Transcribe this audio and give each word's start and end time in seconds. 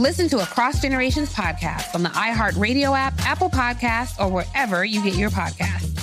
Listen 0.00 0.30
to 0.30 0.38
Across 0.38 0.80
Generations 0.80 1.30
podcast 1.34 1.94
on 1.94 2.02
the 2.02 2.08
iHeartRadio 2.08 2.98
app, 2.98 3.12
Apple 3.26 3.50
Podcasts, 3.50 4.18
or 4.18 4.30
wherever 4.30 4.82
you 4.82 5.04
get 5.04 5.14
your 5.14 5.28
podcasts. 5.28 5.94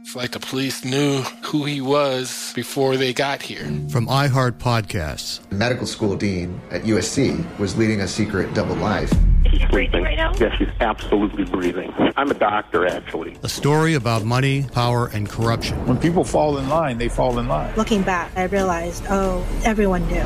It's 0.00 0.16
like 0.16 0.30
the 0.30 0.40
police 0.40 0.82
knew 0.82 1.20
who 1.44 1.66
he 1.66 1.82
was 1.82 2.54
before 2.54 2.96
they 2.96 3.12
got 3.12 3.42
here. 3.42 3.64
From 3.90 4.06
iHeart 4.06 4.52
Podcasts. 4.52 5.40
Medical 5.52 5.86
school 5.86 6.16
dean 6.16 6.58
at 6.70 6.84
USC 6.84 7.58
was 7.58 7.76
leading 7.76 8.00
a 8.00 8.08
secret 8.08 8.54
double 8.54 8.76
life. 8.76 9.12
She's 9.50 9.66
breathing 9.66 10.02
right 10.02 10.16
now? 10.16 10.32
Yes, 10.38 10.56
she's 10.56 10.68
absolutely 10.80 11.44
breathing. 11.44 11.92
I'm 12.16 12.30
a 12.30 12.34
doctor, 12.34 12.86
actually. 12.86 13.36
A 13.42 13.48
story 13.50 13.92
about 13.92 14.24
money, 14.24 14.62
power, 14.72 15.08
and 15.08 15.28
corruption. 15.28 15.86
When 15.86 15.98
people 15.98 16.24
fall 16.24 16.56
in 16.56 16.70
line, 16.70 16.96
they 16.96 17.10
fall 17.10 17.38
in 17.40 17.46
line. 17.46 17.74
Looking 17.76 18.00
back, 18.00 18.32
I 18.36 18.44
realized, 18.44 19.04
oh, 19.10 19.46
everyone 19.64 20.08
knew. 20.08 20.24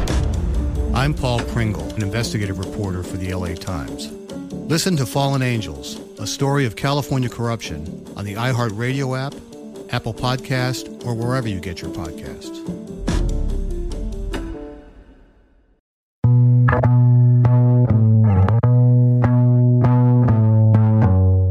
I'm 0.95 1.15
Paul 1.15 1.39
Pringle, 1.45 1.89
an 1.95 2.03
investigative 2.03 2.59
reporter 2.59 3.03
for 3.03 3.17
the 3.17 3.33
LA 3.33 3.55
Times. 3.55 4.11
Listen 4.53 4.97
to 4.97 5.07
Fallen 5.07 5.41
Angels, 5.41 6.01
a 6.19 6.27
story 6.27 6.67
of 6.67 6.75
California 6.75 7.29
corruption 7.29 8.07
on 8.17 8.25
the 8.25 8.35
iHeartRadio 8.35 9.19
app, 9.19 9.35
Apple 9.95 10.13
Podcast, 10.13 11.07
or 11.07 11.15
wherever 11.15 11.49
you 11.49 11.61
get 11.61 11.81
your 11.81 11.91
podcasts. 11.91 12.59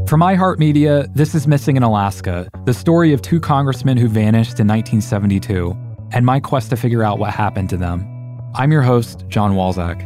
From 0.08 0.20
iHeartMedia, 0.20 1.14
this 1.14 1.34
is 1.34 1.46
Missing 1.46 1.76
in 1.76 1.82
Alaska, 1.82 2.48
the 2.66 2.74
story 2.74 3.12
of 3.12 3.22
two 3.22 3.40
congressmen 3.40 3.96
who 3.96 4.08
vanished 4.08 4.60
in 4.60 4.68
1972, 4.68 5.70
and 6.12 6.26
my 6.26 6.40
quest 6.40 6.70
to 6.70 6.76
figure 6.76 7.02
out 7.02 7.18
what 7.18 7.30
happened 7.30 7.70
to 7.70 7.76
them. 7.76 8.09
I'm 8.54 8.72
your 8.72 8.82
host, 8.82 9.24
Jon 9.28 9.54
Walczak. 9.54 10.02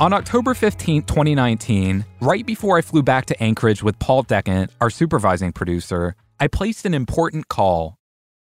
On 0.00 0.12
October 0.12 0.54
15, 0.54 1.02
2019, 1.02 2.04
right 2.20 2.46
before 2.46 2.78
I 2.78 2.82
flew 2.82 3.02
back 3.02 3.26
to 3.26 3.42
Anchorage 3.42 3.82
with 3.82 3.98
Paul 3.98 4.22
Decant, 4.22 4.70
our 4.80 4.90
supervising 4.90 5.52
producer, 5.52 6.14
I 6.38 6.46
placed 6.46 6.84
an 6.84 6.94
important 6.94 7.48
call. 7.48 7.96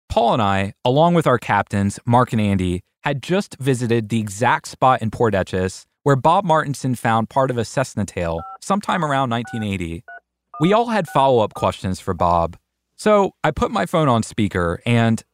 Paul 0.09 0.35
and 0.35 0.43
I, 0.43 0.73
along 0.85 1.15
with 1.15 1.27
our 1.27 1.39
captains, 1.39 2.01
Mark 2.05 2.33
and 2.33 2.41
Andy, 2.41 2.81
had 3.03 3.23
just 3.23 3.57
visited 3.61 4.09
the 4.09 4.19
exact 4.19 4.69
spot 4.69 5.03
in 5.03 5.11
Port 5.11 5.35
Etches 5.35 5.87
where 6.03 6.17
Bob 6.17 6.45
Martinson 6.45 6.95
found 6.95 7.29
part 7.29 7.51
of 7.51 7.59
a 7.59 7.65
Cessna 7.65 8.07
tail 8.07 8.41
sometime 8.61 9.05
around 9.05 9.31
1980. 9.31 10.03
We 10.61 10.75
all 10.75 10.89
had 10.89 11.09
follow 11.09 11.43
up 11.43 11.55
questions 11.55 12.01
for 12.01 12.13
Bob, 12.13 12.59
so 12.95 13.33
I 13.43 13.51
put 13.51 13.71
my 13.71 13.87
phone 13.87 14.09
on 14.09 14.23
speaker 14.23 14.83
and. 14.85 15.25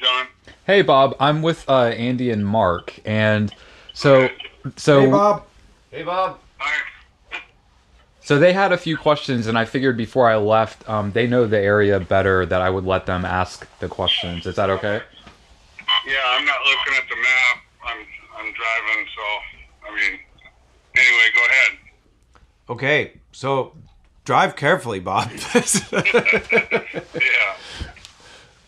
Jon. 0.00 0.26
Hey 0.66 0.80
Bob, 0.80 1.14
I'm 1.20 1.42
with 1.42 1.68
uh, 1.68 1.88
Andy 1.88 2.30
and 2.30 2.46
Mark, 2.46 2.98
and 3.04 3.54
so 3.92 4.30
so. 4.76 5.00
Hey 5.02 5.10
Bob. 5.10 5.46
Hey 5.90 6.02
Bob. 6.04 6.38
Hi. 6.56 7.40
So 8.20 8.38
they 8.38 8.54
had 8.54 8.72
a 8.72 8.78
few 8.78 8.96
questions, 8.96 9.46
and 9.46 9.58
I 9.58 9.66
figured 9.66 9.98
before 9.98 10.26
I 10.26 10.36
left, 10.36 10.88
um, 10.88 11.12
they 11.12 11.26
know 11.26 11.46
the 11.46 11.60
area 11.60 12.00
better 12.00 12.46
that 12.46 12.62
I 12.62 12.70
would 12.70 12.84
let 12.84 13.04
them 13.04 13.26
ask 13.26 13.68
the 13.78 13.88
questions. 13.88 14.46
Is 14.46 14.56
that 14.56 14.70
okay? 14.70 15.02
Yeah, 16.06 16.14
I'm 16.28 16.46
not 16.46 16.58
looking 16.64 16.94
at 16.96 17.08
the 17.10 17.16
map. 17.16 17.62
I'm 17.84 18.06
I'm 18.38 18.54
driving, 18.54 19.06
so 19.14 19.22
I 19.86 19.94
mean, 19.94 20.18
anyway, 20.96 21.28
go 21.34 21.44
ahead. 21.44 21.85
Okay, 22.68 23.12
so 23.32 23.72
drive 24.24 24.56
carefully, 24.56 24.98
Bob. 24.98 25.30
yeah. 25.92 26.82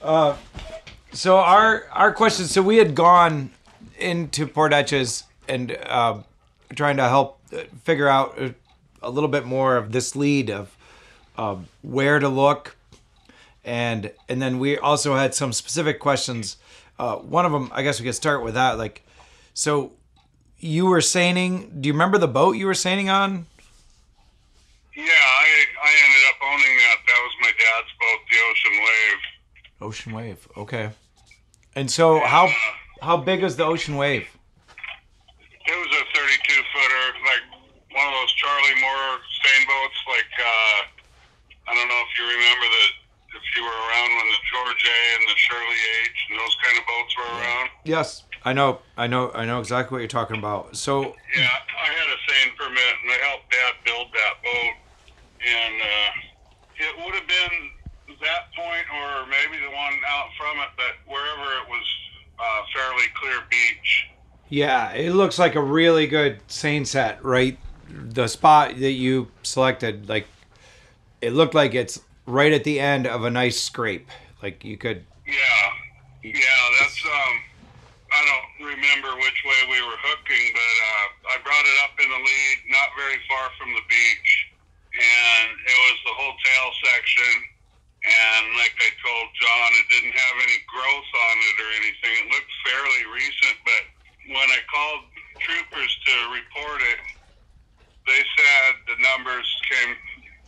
Uh, 0.00 0.36
so 1.12 1.38
our 1.38 1.86
our 1.90 2.12
question. 2.12 2.46
So 2.46 2.62
we 2.62 2.76
had 2.76 2.94
gone 2.94 3.50
into 3.98 4.46
Port 4.46 4.72
Etches 4.72 5.24
and 5.48 5.76
uh, 5.86 6.18
trying 6.76 6.96
to 6.98 7.08
help 7.08 7.40
figure 7.82 8.08
out 8.08 8.38
a 9.02 9.10
little 9.10 9.28
bit 9.28 9.44
more 9.44 9.76
of 9.76 9.90
this 9.90 10.14
lead 10.14 10.50
of 10.50 10.76
uh, 11.36 11.56
where 11.82 12.20
to 12.20 12.28
look, 12.28 12.76
and 13.64 14.12
and 14.28 14.40
then 14.40 14.60
we 14.60 14.78
also 14.78 15.16
had 15.16 15.34
some 15.34 15.52
specific 15.52 15.98
questions. 15.98 16.56
Uh, 17.00 17.16
one 17.16 17.44
of 17.46 17.52
them, 17.52 17.70
I 17.72 17.82
guess 17.82 18.00
we 18.00 18.06
could 18.06 18.14
start 18.14 18.42
with 18.44 18.54
that. 18.54 18.78
Like, 18.78 19.04
so 19.54 19.92
you 20.58 20.86
were 20.86 21.00
sailing. 21.00 21.80
Do 21.80 21.88
you 21.88 21.92
remember 21.92 22.18
the 22.18 22.28
boat 22.28 22.56
you 22.56 22.66
were 22.66 22.74
sailing 22.74 23.08
on? 23.08 23.46
Yeah, 24.98 25.06
I 25.06 25.46
I 25.78 25.92
ended 25.94 26.22
up 26.26 26.38
owning 26.42 26.74
that. 26.82 26.98
That 27.06 27.20
was 27.22 27.34
my 27.40 27.52
dad's 27.54 27.92
boat, 28.02 28.20
the 28.26 28.38
Ocean 28.50 28.76
Wave. 28.82 29.20
Ocean 29.80 30.12
Wave. 30.12 30.40
Okay. 30.56 30.90
And 31.76 31.88
so 31.88 32.18
how 32.18 32.50
how 33.00 33.16
big 33.16 33.44
is 33.44 33.54
the 33.54 33.64
Ocean 33.64 33.94
Wave? 33.96 34.26
It 35.70 35.76
was 35.78 35.92
a 35.94 36.02
32 36.18 36.50
footer, 36.74 37.06
like 37.30 37.44
one 37.94 38.06
of 38.08 38.14
those 38.18 38.32
Charlie 38.42 38.80
Moore 38.80 39.22
seine 39.38 39.66
boats. 39.70 39.98
Like 40.10 40.32
uh, 40.34 40.78
I 41.70 41.74
don't 41.78 41.86
know 41.86 42.02
if 42.02 42.18
you 42.18 42.24
remember 42.26 42.66
that 42.66 42.90
if 43.38 43.44
you 43.54 43.62
were 43.62 43.78
around 43.86 44.10
when 44.18 44.26
the 44.34 44.40
George 44.50 44.82
A 44.82 44.98
and 45.14 45.24
the 45.30 45.36
Shirley 45.38 45.80
H 46.10 46.18
and 46.30 46.38
those 46.40 46.56
kind 46.64 46.74
of 46.74 46.84
boats 46.90 47.12
were 47.14 47.30
around. 47.38 47.70
Yes, 47.84 48.24
I 48.44 48.52
know, 48.52 48.80
I 48.96 49.06
know, 49.06 49.30
I 49.30 49.44
know 49.44 49.60
exactly 49.60 49.94
what 49.94 50.00
you're 50.00 50.08
talking 50.08 50.38
about. 50.38 50.76
So 50.76 51.14
yeah, 51.36 51.46
I 51.78 51.86
had 51.86 52.08
a 52.10 52.18
seine 52.26 52.56
permit 52.58 52.94
and 53.04 53.12
I 53.12 53.18
helped 53.28 53.50
Dad 53.52 53.74
build 53.84 54.08
that 54.10 54.34
boat, 54.42 54.74
and 55.48 55.74
uh, 55.82 56.10
it 56.76 57.04
would 57.04 57.14
have 57.14 57.26
been 57.26 57.70
that 58.20 58.52
point 58.56 58.86
or 58.94 59.26
maybe 59.26 59.62
the 59.62 59.70
one 59.70 59.94
out 60.08 60.28
from 60.36 60.58
it, 60.58 60.68
but 60.76 60.96
wherever 61.06 61.52
it 61.62 61.68
was 61.68 61.86
uh, 62.38 62.62
fairly 62.74 63.04
clear 63.14 63.40
beach. 63.50 64.08
Yeah, 64.48 64.92
it 64.92 65.12
looks 65.12 65.38
like 65.38 65.54
a 65.54 65.62
really 65.62 66.06
good 66.06 66.40
seine 66.48 66.84
set, 66.84 67.22
right? 67.24 67.58
The 67.88 68.28
spot 68.28 68.78
that 68.78 68.92
you 68.92 69.28
selected, 69.42 70.08
like, 70.08 70.26
it 71.20 71.32
looked 71.32 71.54
like 71.54 71.74
it's 71.74 72.00
right 72.26 72.52
at 72.52 72.64
the 72.64 72.78
end 72.78 73.06
of 73.06 73.24
a 73.24 73.30
nice 73.30 73.60
scrape. 73.60 74.08
Like 74.42 74.64
you 74.64 74.76
could. 74.76 75.04
Yeah, 75.26 75.32
yeah, 76.22 76.62
that's 76.80 77.04
um. 77.04 77.34
I 78.08 78.24
don't 78.24 78.72
remember 78.72 79.12
which 79.20 79.40
way 79.44 79.60
we 79.68 79.84
were 79.84 80.00
hooking, 80.00 80.44
but 80.56 80.74
uh, 80.80 81.36
I 81.36 81.42
brought 81.44 81.60
it 81.60 81.76
up 81.84 81.92
in 82.00 82.08
the 82.08 82.16
lead, 82.16 82.56
not 82.72 82.88
very 82.96 83.20
far 83.28 83.50
from 83.60 83.68
the 83.74 83.84
beach, 83.84 84.47
and 84.98 85.48
it 85.62 85.78
was 85.86 85.96
the 86.02 86.14
whole 86.18 86.34
tail 86.42 86.68
section. 86.82 87.32
And 87.98 88.42
like 88.58 88.74
I 88.78 88.90
told 89.02 89.26
Jon 89.38 89.70
it 89.74 89.86
didn't 89.90 90.14
have 90.14 90.36
any 90.42 90.58
growth 90.70 91.10
on 91.10 91.34
it 91.38 91.56
or 91.58 91.70
anything. 91.82 92.14
It 92.14 92.28
looked 92.30 92.52
fairly 92.62 93.02
recent, 93.10 93.56
but 93.66 93.82
when 94.34 94.48
I 94.54 94.60
called 94.70 95.02
troopers 95.42 95.92
to 96.06 96.14
report 96.30 96.80
it, 96.82 97.00
they 98.06 98.22
said 98.38 98.70
the 98.86 98.98
numbers 99.02 99.46
came 99.66 99.92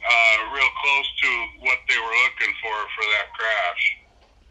uh, 0.00 0.36
real 0.54 0.72
close 0.80 1.08
to 1.26 1.30
what 1.66 1.78
they 1.90 1.98
were 1.98 2.16
looking 2.24 2.54
for 2.62 2.76
for 2.96 3.04
that 3.18 3.28
crash. 3.36 3.84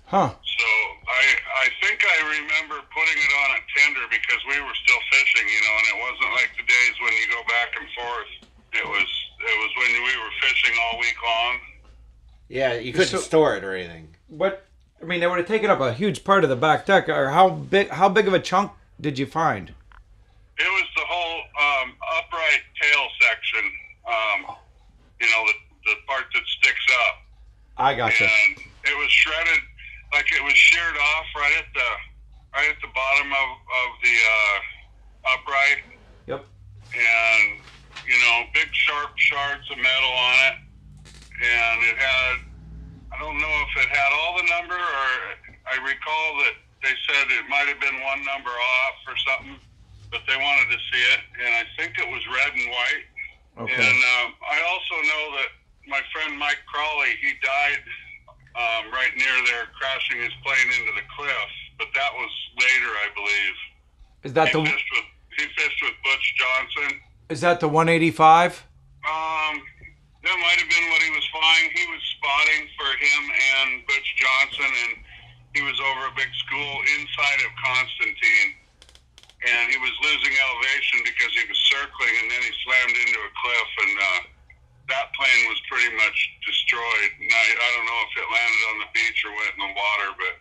Huh. 0.10 0.30
So 0.36 0.68
I 1.08 1.26
I 1.64 1.68
think 1.82 2.04
I 2.04 2.18
remember 2.42 2.84
putting 2.92 3.20
it 3.20 3.34
on 3.46 3.50
a 3.58 3.62
tender 3.78 4.06
because 4.12 4.42
we 4.50 4.60
were 4.60 4.76
still 4.86 5.02
fishing, 5.14 5.48
you 5.48 5.62
know, 5.64 5.76
and 5.80 5.88
it 5.88 5.98
wasn't 6.04 6.32
like 6.36 6.52
the 6.58 6.66
days 6.68 6.96
when 7.00 7.14
you 7.16 7.26
go 7.32 7.42
back 7.48 7.74
and 7.80 7.88
forth. 7.96 8.32
It 8.74 8.86
was 8.86 9.10
it 9.40 9.60
was 9.60 9.72
when 9.78 10.04
we 10.04 10.18
were 10.18 10.32
fishing 10.42 10.74
all 10.84 11.00
week 11.00 11.16
long. 11.24 11.58
Yeah, 12.48 12.74
you 12.74 12.92
couldn't 12.94 13.08
So- 13.08 13.18
store 13.20 13.56
it 13.56 13.64
or 13.64 13.76
anything. 13.76 14.16
What? 14.28 14.66
I 15.02 15.06
mean, 15.06 15.24
it 15.24 15.30
would 15.30 15.38
have 15.40 15.48
taken 15.48 15.70
up 15.70 15.80
a 15.80 15.94
huge 15.94 16.24
part 16.24 16.44
of 16.44 16.50
the 16.50 16.56
back 16.58 16.86
deck. 16.86 17.08
Or 17.08 17.30
how 17.30 17.50
big? 17.50 17.90
How 17.90 18.10
big 18.10 18.28
of 18.28 18.34
a 18.34 18.40
chunk 18.40 18.72
did 19.00 19.18
you 19.18 19.26
find? 19.26 19.70
It 19.70 20.68
was 20.68 20.84
the 20.96 21.06
whole 21.08 21.40
um, 21.40 21.94
upright 22.18 22.62
tail 22.82 23.08
section. 23.22 23.64
Um, 24.06 24.56
you 25.22 25.28
know, 25.28 25.46
the 25.48 25.54
the 25.86 25.96
part 26.08 26.26
that 26.34 26.44
sticks 26.46 26.86
up. 27.08 27.22
I 27.78 27.94
gotcha. 27.96 28.26
And 28.26 28.58
it 28.84 28.98
was 28.98 29.10
shredded, 29.10 29.62
like 30.14 30.30
it 30.34 30.44
was 30.44 30.54
sheared 30.54 30.98
off 30.98 31.26
right 31.36 31.54
at 31.58 31.66
the 31.74 31.90
right 32.54 32.70
at 32.70 32.82
the 32.82 32.90
bottom 32.94 33.32
of 33.32 33.50
of 33.50 33.90
the 34.04 34.16
uh, 34.36 35.34
upright. 35.34 35.78
Yep. 36.28 36.46
And 36.94 37.62
you 38.10 38.18
know, 38.26 38.50
big 38.58 38.74
sharp 38.74 39.14
shards 39.22 39.70
of 39.70 39.78
metal 39.78 40.10
on 40.10 40.36
it, 40.50 40.56
and 41.46 41.78
it 41.86 41.98
had. 41.98 42.36
I 43.14 43.18
don't 43.22 43.38
know 43.38 43.56
if 43.66 43.74
it 43.84 43.90
had 43.90 44.10
all 44.16 44.38
the 44.38 44.48
number, 44.50 44.78
or 44.78 45.10
I 45.70 45.76
recall 45.82 46.30
that 46.46 46.56
they 46.82 46.94
said 47.10 47.30
it 47.30 47.46
might 47.50 47.68
have 47.68 47.82
been 47.82 48.00
one 48.02 48.22
number 48.26 48.54
off 48.54 48.98
or 49.06 49.18
something, 49.18 49.58
but 50.10 50.22
they 50.26 50.38
wanted 50.38 50.72
to 50.72 50.80
see 50.90 51.04
it, 51.14 51.22
and 51.46 51.52
I 51.54 51.66
think 51.78 51.98
it 52.00 52.08
was 52.10 52.22
red 52.32 52.54
and 52.54 52.68
white. 52.70 53.06
Okay. 53.66 53.76
And 53.76 54.00
um, 54.18 54.28
I 54.40 54.58
also 54.64 54.96
know 55.04 55.24
that 55.42 55.50
my 55.90 56.02
friend 56.14 56.38
Mike 56.40 56.64
Crawley, 56.70 57.18
he 57.20 57.34
died 57.44 57.84
um, 58.56 58.94
right 58.94 59.12
near 59.18 59.36
there, 59.52 59.68
crashing 59.76 60.22
his 60.22 60.34
plane 60.46 60.70
into 60.80 60.94
the 60.96 61.06
cliff. 61.12 61.52
But 61.78 61.90
that 61.96 62.12
was 62.14 62.32
later, 62.56 62.92
I 63.04 63.08
believe. 63.16 63.58
Is 64.24 64.34
that 64.34 64.50
he 64.50 64.54
the 64.54 64.64
fished 64.64 64.90
with 64.96 65.08
he 65.36 65.44
fished 65.56 65.82
with 65.84 65.96
Butch 66.04 66.28
Johnson. 66.36 67.00
Is 67.30 67.42
that 67.46 67.62
the 67.62 67.70
185? 67.70 68.66
Um, 69.06 69.62
that 70.26 70.38
might 70.42 70.58
have 70.58 70.70
been 70.70 70.88
what 70.90 71.02
he 71.06 71.14
was 71.14 71.26
flying. 71.30 71.70
He 71.78 71.86
was 71.94 72.02
spotting 72.18 72.66
for 72.74 72.90
him 72.90 73.22
and 73.30 73.86
Butch 73.86 74.10
Johnson, 74.18 74.66
and 74.66 74.92
he 75.54 75.62
was 75.62 75.78
over 75.78 76.10
a 76.10 76.14
big 76.18 76.30
school 76.42 76.74
inside 76.98 77.40
of 77.46 77.54
Constantine. 77.62 78.58
And 79.40 79.72
he 79.72 79.80
was 79.80 79.94
losing 80.04 80.36
elevation 80.36 81.00
because 81.08 81.32
he 81.32 81.48
was 81.48 81.56
circling, 81.72 82.12
and 82.12 82.28
then 82.28 82.42
he 82.44 82.52
slammed 82.66 82.98
into 82.98 83.20
a 83.24 83.32
cliff, 83.40 83.70
and 83.88 83.94
uh, 83.96 84.22
that 84.92 85.16
plane 85.16 85.44
was 85.48 85.56
pretty 85.72 85.96
much 85.96 86.18
destroyed. 86.44 87.12
And 87.24 87.32
I, 87.32 87.46
I 87.56 87.68
don't 87.78 87.88
know 87.88 88.02
if 88.04 88.14
it 88.20 88.28
landed 88.28 88.64
on 88.74 88.78
the 88.84 88.90
beach 88.92 89.20
or 89.24 89.32
went 89.32 89.56
in 89.56 89.62
the 89.64 89.74
water, 89.80 90.10
but 90.20 90.36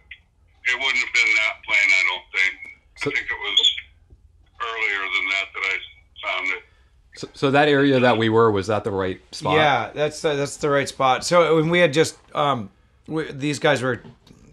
it 0.67 0.77
wouldn't 0.83 0.99
have 0.99 1.15
been 1.15 1.33
that 1.47 1.63
plane, 1.63 1.91
I 1.95 2.03
don't 2.11 2.29
think. 2.35 2.55
I 2.99 3.09
think 3.15 3.27
it 3.31 3.39
was 3.39 3.61
earlier 4.59 5.03
than 5.15 5.25
that 5.31 5.47
that 5.55 5.65
I 5.71 5.77
found 6.27 6.47
it. 6.59 6.68
So, 7.19 7.29
so 7.35 7.51
that 7.51 7.69
area 7.69 7.99
that 7.99 8.17
we 8.17 8.29
were 8.29 8.49
was 8.53 8.69
that 8.69 8.85
the 8.85 8.93
right 8.93 9.21
spot? 9.35 9.57
Yeah, 9.57 9.91
that's 9.93 10.23
the, 10.23 10.37
that's 10.37 10.57
the 10.59 10.71
right 10.71 10.89
spot. 10.89 11.25
So 11.25 11.57
when 11.57 11.69
we 11.69 11.81
had 11.81 11.93
just 11.93 12.17
um, 12.33 12.71
we, 13.09 13.33
these 13.33 13.59
guys 13.59 13.83
were 13.83 14.03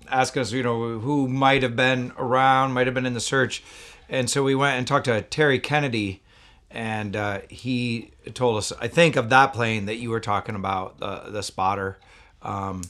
asking 0.09 0.41
us, 0.41 0.51
you 0.51 0.63
know, 0.63 0.97
who 0.97 1.27
might 1.27 1.62
have 1.62 1.75
been 1.75 2.12
around, 2.17 2.73
might 2.73 2.88
have 2.88 2.95
been 2.95 3.06
in 3.06 3.13
the 3.13 3.19
search, 3.19 3.63
and 4.09 4.27
so 4.27 4.44
we 4.44 4.56
went 4.56 4.79
and 4.79 4.88
talked 4.88 5.06
to 5.06 5.21
Terry 5.21 5.59
Kennedy, 5.59 6.23
and 6.71 7.15
uh, 7.15 7.41
he 7.51 8.09
told 8.33 8.57
us, 8.57 8.73
I 8.81 8.88
think, 8.88 9.15
of 9.15 9.29
that 9.29 9.53
plane 9.53 9.85
that 9.85 9.97
you 9.97 10.09
were 10.09 10.19
talking 10.19 10.56
about, 10.56 10.97
the 10.97 11.29
the 11.29 11.44
spotter, 11.44 12.00
um, 12.41 12.81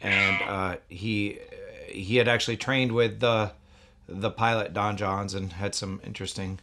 and 0.00 0.42
uh, 0.48 0.76
he 0.88 1.40
he 1.88 2.16
had 2.18 2.28
actually 2.28 2.58
trained 2.58 2.92
with 2.92 3.18
the 3.18 3.50
the 4.08 4.30
pilot 4.30 4.72
Don 4.72 4.96
Johns 4.96 5.34
and 5.34 5.54
had 5.54 5.74
some 5.74 6.00
interesting 6.04 6.60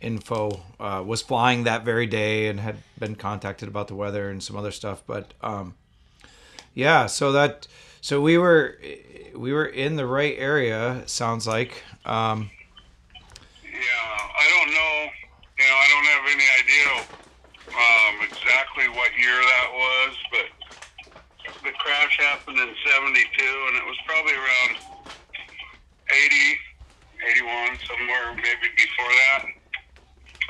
info 0.00 0.62
uh, 0.78 1.02
was 1.04 1.22
flying 1.22 1.64
that 1.64 1.84
very 1.84 2.06
day 2.06 2.48
and 2.48 2.60
had 2.60 2.76
been 2.98 3.14
contacted 3.14 3.68
about 3.68 3.88
the 3.88 3.94
weather 3.94 4.30
and 4.30 4.42
some 4.42 4.56
other 4.56 4.70
stuff 4.70 5.02
but 5.06 5.34
um, 5.42 5.74
yeah 6.74 7.06
so 7.06 7.32
that 7.32 7.66
so 8.00 8.20
we 8.20 8.38
were 8.38 8.78
we 9.34 9.52
were 9.52 9.66
in 9.66 9.96
the 9.96 10.06
right 10.06 10.36
area 10.38 11.02
sounds 11.06 11.46
like 11.46 11.82
um, 12.04 12.50
yeah 13.64 14.08
I 14.38 14.46
don't 14.54 14.70
know. 14.70 14.94
You 15.58 15.66
know, 15.66 15.78
I 15.82 15.86
don't 15.90 16.08
have 16.14 16.24
any 16.30 16.48
idea 16.62 16.90
um, 17.74 18.14
exactly 18.22 18.86
what 18.94 19.10
year 19.18 19.34
that 19.34 19.68
was, 19.74 20.14
but 20.30 20.46
the 21.66 21.74
crash 21.74 22.14
happened 22.22 22.62
in 22.62 22.70
72, 22.86 23.18
and 23.66 23.74
it 23.74 23.82
was 23.82 23.98
probably 24.06 24.38
around 24.38 24.78
80, 26.06 27.42
81, 27.42 27.82
somewhere 27.82 28.30
maybe 28.38 28.70
before 28.78 29.10
that. 29.26 29.42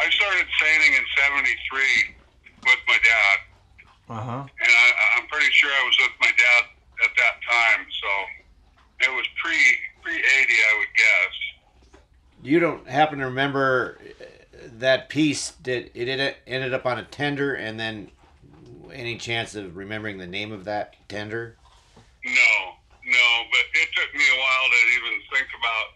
I 0.05 0.07
started 0.13 0.45
sailing 0.61 0.93
in 1.01 1.05
73 1.71 2.15
with 2.65 2.79
my 2.87 2.99
dad, 3.03 3.39
uh-huh 4.19 4.43
and 4.43 4.73
I, 4.73 5.19
I'm 5.19 5.27
pretty 5.29 5.51
sure 5.53 5.71
I 5.71 5.85
was 5.85 5.97
with 6.01 6.17
my 6.21 6.27
dad 6.29 6.65
at 7.05 7.11
that 7.17 7.35
time, 7.49 7.87
so 8.03 9.11
it 9.11 9.15
was 9.15 9.27
pre 9.43 9.57
pre 10.03 10.15
80, 10.15 10.23
I 10.23 10.79
would 10.79 10.95
guess. 10.97 11.99
You 12.43 12.61
don't 12.61 12.89
happen 12.89 13.19
to 13.19 13.27
remember 13.27 13.99
uh, 14.21 14.25
that 14.79 15.09
piece? 15.09 15.53
Did 15.53 15.91
it 15.95 16.09
ended- 16.09 16.37
ended 16.47 16.75
up 16.75 16.87
on 16.87 16.99
a 16.99 17.05
tender, 17.05 17.55
and 17.55 17.79
then 17.79 18.11
any 18.93 19.17
chance 19.19 19.55
of 19.55 19.77
remembering 19.77 20.19
the 20.19 20.27
name 20.27 20.53
of 20.53 20.65
that 20.65 20.97
tender? 21.09 21.57
No, 22.25 22.53
no, 23.05 23.27
but 23.53 23.65
it 23.75 23.89
took 23.95 24.15
me 24.15 24.25
a 24.25 24.39
while 24.39 24.67
to 24.71 24.79
even 24.97 25.21
think 25.33 25.49
about, 25.55 25.87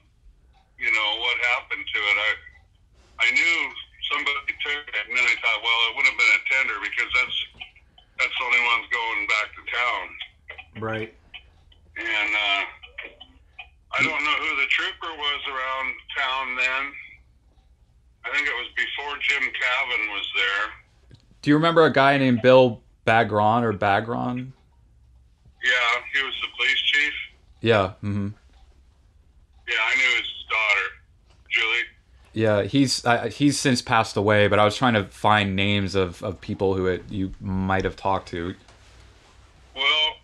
you 0.79 0.91
know, 0.93 1.21
what 1.21 1.37
happened 1.55 1.85
to 1.85 1.99
it. 1.99 2.17
I, 2.17 2.31
I 3.27 3.31
knew 3.31 3.73
somebody 4.11 4.55
took 4.63 4.87
it, 4.95 5.05
and 5.09 5.17
then 5.17 5.25
I 5.25 5.35
thought, 5.41 5.61
well, 5.63 5.81
it 5.91 5.97
would 5.97 6.07
have 6.07 6.19
been 6.19 6.35
a 6.37 6.43
tender 6.51 6.77
because 6.83 7.11
that's 7.15 7.37
that's 8.19 8.39
the 8.39 8.45
only 8.45 8.61
ones 8.61 8.87
going 8.93 9.27
back 9.27 9.49
to 9.57 9.63
town. 9.67 10.07
right 10.79 11.15
And 11.97 12.31
uh, 12.31 12.63
I 13.99 14.03
don't 14.05 14.23
know 14.23 14.37
who 14.39 14.51
the 14.57 14.61
trooper 14.73 15.13
was 15.17 15.41
around 15.49 15.95
town 16.17 16.57
then. 16.57 16.93
I 18.25 18.35
think 18.35 18.47
it 18.49 18.55
was 18.55 18.69
before 18.77 19.15
Jim 19.21 19.43
Cavan 19.43 20.09
was 20.11 20.27
there. 20.37 21.19
Do 21.43 21.51
you 21.51 21.57
remember 21.57 21.85
a 21.85 21.93
guy 21.93 22.17
named 22.19 22.41
Bill 22.43 22.81
Bagron 23.07 23.63
or 23.65 23.73
Bagron? 23.73 24.53
Yeah, 25.63 26.01
he 26.15 26.25
was 26.25 26.35
the 26.41 26.49
police 26.57 26.81
chief. 26.81 27.13
Yeah. 27.61 27.91
hmm 28.01 28.29
Yeah, 29.69 29.75
I 29.85 29.97
knew 29.97 30.17
his 30.17 30.29
daughter, 30.49 30.89
Julie. 31.51 31.87
Yeah, 32.35 32.63
he's 32.63 33.05
uh, 33.05 33.27
he's 33.29 33.59
since 33.59 33.83
passed 33.83 34.17
away, 34.17 34.49
but 34.49 34.59
I 34.59 34.65
was 34.65 34.77
trying 34.77 34.95
to 34.95 35.05
find 35.05 35.55
names 35.55 35.95
of, 35.95 36.23
of 36.23 36.41
people 36.41 36.75
who 36.75 36.87
it, 36.87 37.05
you 37.11 37.33
might 37.41 37.85
have 37.85 37.97
talked 37.97 38.29
to. 38.29 38.55
Well, 39.75 40.17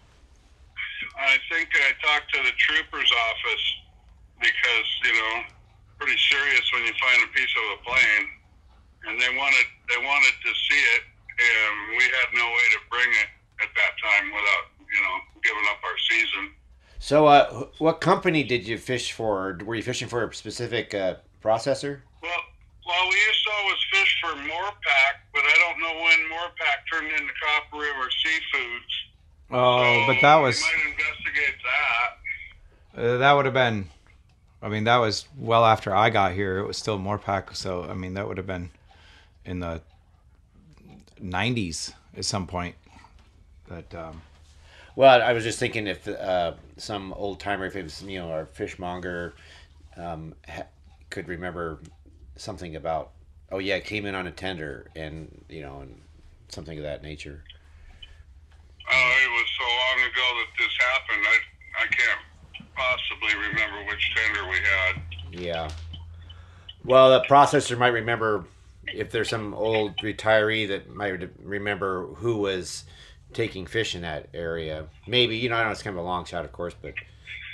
I 1.21 1.37
think 1.53 1.69
I 1.75 1.93
talked 2.07 2.33
to 2.35 2.43
the 2.43 2.53
trooper's 2.57 3.13
office 3.13 3.75
because, 4.41 4.89
you 5.05 5.13
know, 5.13 5.35
pretty 5.99 6.19
serious 6.31 6.65
when 6.73 6.85
you 6.87 6.93
find 7.01 7.23
a 7.23 7.31
piece 7.35 7.53
of 7.57 7.79
a 7.79 7.85
plane. 7.85 8.27
And 9.07 9.21
they 9.21 9.31
wanted 9.37 9.67
they 9.89 9.99
wanted 10.05 10.35
to 10.45 10.51
see 10.53 10.83
it 10.97 11.03
and 11.39 11.97
we 11.97 12.03
had 12.03 12.29
no 12.35 12.47
way 12.47 12.67
to 12.75 12.81
bring 12.91 13.09
it 13.09 13.29
at 13.63 13.71
that 13.75 13.93
time 14.03 14.27
without, 14.31 14.65
you 14.79 15.01
know, 15.03 15.17
giving 15.43 15.65
up 15.71 15.79
our 15.85 15.99
season. 16.11 16.53
So, 16.99 17.27
uh, 17.27 17.67
what 17.79 18.01
company 18.01 18.43
did 18.43 18.67
you 18.67 18.77
fish 18.77 19.13
for? 19.13 19.59
Were 19.65 19.77
you 19.77 19.83
fishing 19.83 20.09
for 20.09 20.25
a 20.25 20.35
specific 20.35 20.95
uh, 20.95 21.17
processor? 21.43 22.01
Well, 22.23 22.43
well, 22.87 23.09
we 23.09 23.15
used 23.15 23.45
to 23.45 23.51
always 23.63 23.79
fish 23.93 24.19
for 24.21 24.31
Moorpack, 24.35 25.15
but 25.33 25.43
I 25.45 25.55
don't 25.59 25.81
know 25.81 26.03
when 26.03 26.19
Moorpack 26.29 26.91
turned 26.93 27.13
into 27.13 27.33
Copper 27.41 27.79
River 27.79 28.09
Seafoods. 28.25 29.53
oh 29.53 30.05
but 30.09 30.21
that 30.23 30.37
was 30.37 30.61
We 30.61 30.67
might 30.67 30.99
investigate 30.99 31.55
that. 32.95 33.01
uh, 33.01 33.19
that 33.19 33.33
would 33.33 33.45
have 33.45 33.55
been 33.55 33.89
I 34.63 34.69
mean 34.69 34.85
that 34.85 34.97
was 34.99 35.27
well 35.37 35.65
after 35.65 35.95
I 35.95 36.11
got 36.11 36.33
here 36.33 36.59
it 36.59 36.67
was 36.67 36.77
still 36.77 36.99
more 36.99 37.19
pack 37.19 37.55
so 37.55 37.85
I 37.85 37.95
mean 37.95 38.15
that 38.15 38.27
would 38.29 38.37
have 38.39 38.47
been 38.47 38.71
in 39.45 39.61
the 39.61 39.81
90s 41.21 41.93
at 42.17 42.25
some 42.25 42.47
point 42.47 42.75
but 43.69 43.95
um, 43.95 44.23
Well, 44.97 45.23
I 45.23 45.33
was 45.33 45.45
just 45.45 45.59
thinking 45.59 45.87
if 45.87 46.09
uh, 46.09 46.55
some 46.77 47.13
old 47.13 47.41
timer, 47.41 47.67
if 47.67 47.77
it 47.77 47.83
was 47.83 48.03
you 48.03 48.19
know 48.19 48.31
our 48.31 48.47
fishmonger, 48.47 49.35
um, 49.97 50.35
ha- 50.49 50.67
could 51.11 51.29
remember 51.29 51.81
something 52.37 52.77
about. 52.77 53.11
Oh 53.53 53.59
yeah, 53.59 53.77
it 53.77 53.85
came 53.85 54.07
in 54.07 54.15
on 54.15 54.27
a 54.27 54.31
tender, 54.33 54.89
and 54.97 55.45
you 55.49 55.63
know, 55.63 55.81
and 55.81 56.01
something 56.49 56.79
of 56.79 56.85
that 56.85 57.03
nature. 57.03 57.45
Oh, 58.91 59.13
it 59.25 59.31
was 59.31 59.47
so 59.59 59.65
long 59.65 59.99
ago 60.09 60.27
that 60.41 60.51
this 60.59 60.75
happened. 60.81 61.25
I 61.27 61.85
I 61.85 61.87
can't 61.89 62.21
tender 64.17 64.49
we 64.49 64.57
had. 64.57 65.03
Yeah. 65.33 65.71
Well, 66.85 67.11
the 67.11 67.27
processor 67.27 67.77
might 67.77 67.89
remember 67.89 68.45
if 68.87 69.11
there's 69.11 69.29
some 69.29 69.55
old 69.55 69.97
retiree 69.99 70.69
that 70.69 70.95
might 70.95 71.29
remember 71.43 72.07
who 72.07 72.39
was 72.39 72.85
taking 73.33 73.67
fish 73.67 73.95
in 73.95 74.03
that 74.03 74.29
area. 74.33 74.87
Maybe 75.07 75.37
you 75.37 75.49
know, 75.49 75.57
I 75.57 75.65
know 75.65 75.71
it's 75.71 75.83
kind 75.83 75.97
of 75.97 76.03
a 76.03 76.07
long 76.07 76.25
shot, 76.25 76.45
of 76.45 76.53
course, 76.53 76.75
but 76.81 76.95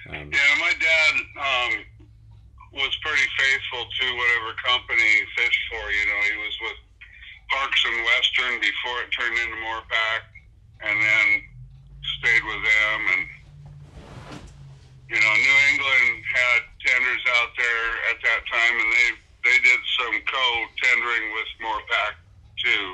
um, 0.08 0.30
Yeah, 0.32 0.54
my 0.60 0.72
dad 0.78 1.14
um, 1.40 1.84
was 2.72 2.96
pretty 3.02 3.26
faithful 3.38 3.84
to 3.84 4.06
whatever 4.16 4.54
company 4.64 5.02
he 5.02 5.24
fished 5.36 5.60
for. 5.70 5.90
You 5.90 6.06
know, 6.06 6.20
he 6.30 6.36
was 6.38 6.56
with 6.62 6.78
Parks 7.50 7.84
and 7.86 8.04
Western 8.04 8.60
before 8.60 9.00
it 9.02 9.10
turned 9.10 9.38
into 9.38 9.56
Moorpack, 9.56 10.22
and 10.82 11.00
then 11.02 11.42
stayed 12.18 12.44
with 12.44 12.62
them. 12.62 13.00
And 13.14 13.28
you 15.10 15.20
know, 15.20 15.34
New 15.34 15.58
England 15.72 16.23
had 16.34 16.60
tenders 16.82 17.24
out 17.38 17.50
there 17.54 17.86
at 18.10 18.18
that 18.18 18.42
time, 18.50 18.74
and 18.74 18.90
they 18.92 19.08
they 19.46 19.58
did 19.62 19.80
some 20.00 20.14
co-tendering 20.26 21.26
with 21.32 21.50
Moorpack 21.62 22.14
too. 22.58 22.84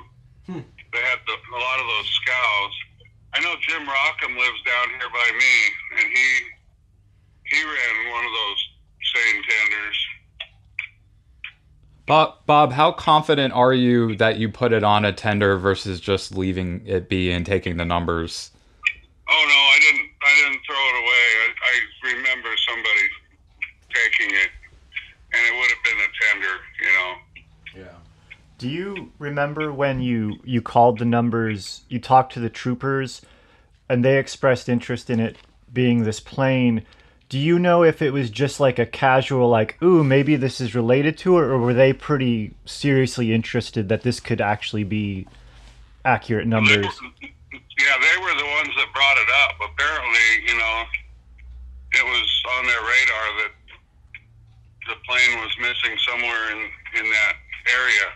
Hmm. 0.47 0.67
They 0.93 0.99
had 0.99 1.19
the, 1.27 1.35
a 1.35 1.61
lot 1.61 1.79
of 1.81 1.87
those 1.87 2.11
scows. 2.21 2.75
I 3.35 3.41
know 3.41 3.55
Jim 3.61 3.87
Rockham 3.87 4.37
lives 4.37 4.63
down 4.67 4.89
here 4.99 5.11
by 5.13 5.31
me, 5.39 5.55
and 5.99 6.07
he 6.11 6.29
he 7.45 7.63
ran 7.63 8.13
one 8.13 8.25
of 8.25 8.33
those 8.33 8.61
same 9.15 9.43
tenders. 9.43 10.07
Bob, 12.07 12.45
Bob, 12.47 12.73
how 12.73 12.91
confident 12.91 13.55
are 13.55 13.73
you 13.73 14.17
that 14.17 14.39
you 14.39 14.49
put 14.49 14.73
it 14.73 14.83
on 14.83 15.05
a 15.05 15.13
tender 15.13 15.57
versus 15.59 16.01
just 16.01 16.37
leaving 16.37 16.83
it 16.85 17.09
be 17.09 17.31
and 17.31 17.47
taking 17.47 17.77
the 17.77 17.85
numbers? 17.85 18.51
Oh 19.29 19.45
no, 19.49 19.55
I 19.55 19.79
didn't. 19.81 20.11
I 20.23 20.43
didn't 20.43 20.61
throw 20.67 20.77
it 20.77 20.97
away. 21.05 21.25
I, 21.39 21.47
I 21.63 22.15
remember 22.15 22.49
somebody 22.69 23.07
taking 23.95 24.35
it, 24.35 24.51
and 25.33 25.47
it 25.47 25.55
would 25.55 25.71
have 25.71 25.85
been 25.85 25.99
a 25.99 26.11
tender. 26.27 26.57
You 26.83 26.93
know. 26.93 27.15
Do 28.61 28.69
you 28.69 29.11
remember 29.19 29.73
when 29.73 30.03
you 30.03 30.39
you 30.45 30.61
called 30.61 30.99
the 30.99 31.07
numbers? 31.07 31.81
You 31.89 31.99
talked 31.99 32.35
to 32.35 32.41
the 32.41 32.51
troopers, 32.51 33.23
and 33.89 34.05
they 34.05 34.19
expressed 34.19 34.69
interest 34.69 35.09
in 35.09 35.19
it 35.19 35.37
being 35.73 36.05
this 36.05 36.21
plane. 36.21 36.85
Do 37.31 37.39
you 37.39 37.59
know 37.59 37.83
if 37.83 38.03
it 38.03 38.13
was 38.13 38.29
just 38.29 38.61
like 38.61 38.79
a 38.79 38.85
casual, 38.85 39.49
like, 39.49 39.83
ooh, 39.83 40.05
maybe 40.05 40.37
this 40.37 40.61
is 40.61 40.75
related 40.75 41.17
to 41.25 41.39
it, 41.39 41.45
or 41.45 41.57
were 41.57 41.73
they 41.73 41.95
pretty 41.95 42.53
seriously 42.67 43.33
interested 43.33 43.89
that 43.89 44.03
this 44.03 44.21
could 44.21 44.43
actually 44.43 44.85
be 44.85 45.27
accurate 46.05 46.47
numbers? 46.47 46.87
Yeah, 47.81 47.97
they 47.97 48.21
were 48.21 48.37
the 48.37 48.45
ones 48.45 48.69
that 48.77 48.93
brought 48.93 49.17
it 49.17 49.31
up. 49.41 49.57
Apparently, 49.73 50.53
you 50.53 50.59
know, 50.59 50.85
it 51.93 52.05
was 52.05 52.43
on 52.59 52.67
their 52.67 52.83
radar 52.83 53.27
that 53.41 53.53
the 54.87 54.97
plane 55.09 55.41
was 55.41 55.57
missing 55.59 55.97
somewhere 56.07 56.51
in 56.53 56.59
in 57.01 57.11
that 57.11 57.37
area, 57.67 58.07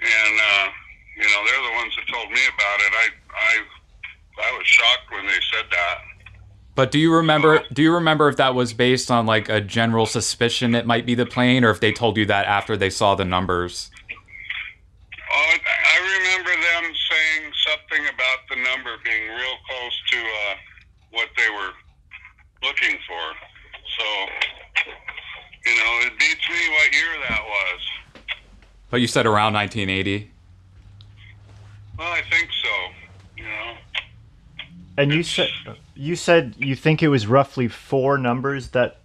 and 0.00 0.34
uh, 0.38 0.68
you 1.16 1.24
know, 1.24 1.40
they're 1.46 1.70
the 1.70 1.76
ones 1.76 1.92
that 1.96 2.06
told 2.12 2.30
me 2.30 2.40
about 2.46 2.78
it. 2.80 2.92
I 2.94 3.06
I 3.34 3.52
I 4.48 4.58
was 4.58 4.66
shocked 4.66 5.10
when 5.10 5.26
they 5.26 5.40
said 5.52 5.66
that. 5.70 5.98
But 6.78 6.92
do 6.92 6.98
you 7.00 7.12
remember? 7.12 7.64
Do 7.72 7.82
you 7.82 7.92
remember 7.92 8.28
if 8.28 8.36
that 8.36 8.54
was 8.54 8.72
based 8.72 9.10
on 9.10 9.26
like 9.26 9.48
a 9.48 9.60
general 9.60 10.06
suspicion 10.06 10.76
it 10.76 10.86
might 10.86 11.06
be 11.06 11.16
the 11.16 11.26
plane, 11.26 11.64
or 11.64 11.70
if 11.70 11.80
they 11.80 11.92
told 11.92 12.16
you 12.16 12.24
that 12.26 12.46
after 12.46 12.76
they 12.76 12.90
saw 12.90 13.16
the 13.16 13.24
numbers? 13.24 13.90
Oh, 15.34 15.56
I 15.58 15.98
remember 15.98 16.50
them 16.50 16.94
saying 16.94 17.52
something 17.66 18.06
about 18.06 18.38
the 18.48 18.56
number 18.62 18.94
being 19.04 19.26
real 19.26 19.56
close 19.66 19.96
to 20.12 20.18
uh, 20.18 20.54
what 21.10 21.28
they 21.36 21.50
were 21.50 21.74
looking 22.62 22.96
for. 23.06 23.24
So, 23.98 24.06
you 25.66 25.74
know, 25.74 26.06
it 26.06 26.18
beats 26.18 26.48
me 26.48 26.62
what 26.70 26.87
year 26.87 26.87
that 26.87 26.87
was. 26.87 26.87
But 28.90 29.00
you 29.00 29.06
said 29.06 29.26
around 29.26 29.52
1980. 29.54 30.30
Well, 31.98 32.08
I 32.12 32.22
think 32.30 32.48
so. 32.62 32.68
You 33.36 33.44
know, 33.44 33.74
And 34.96 35.12
you 35.12 35.22
said 35.22 35.48
you 35.94 36.16
said 36.16 36.54
you 36.58 36.74
think 36.76 37.02
it 37.02 37.08
was 37.08 37.26
roughly 37.26 37.68
four 37.68 38.18
numbers 38.18 38.68
that 38.68 38.98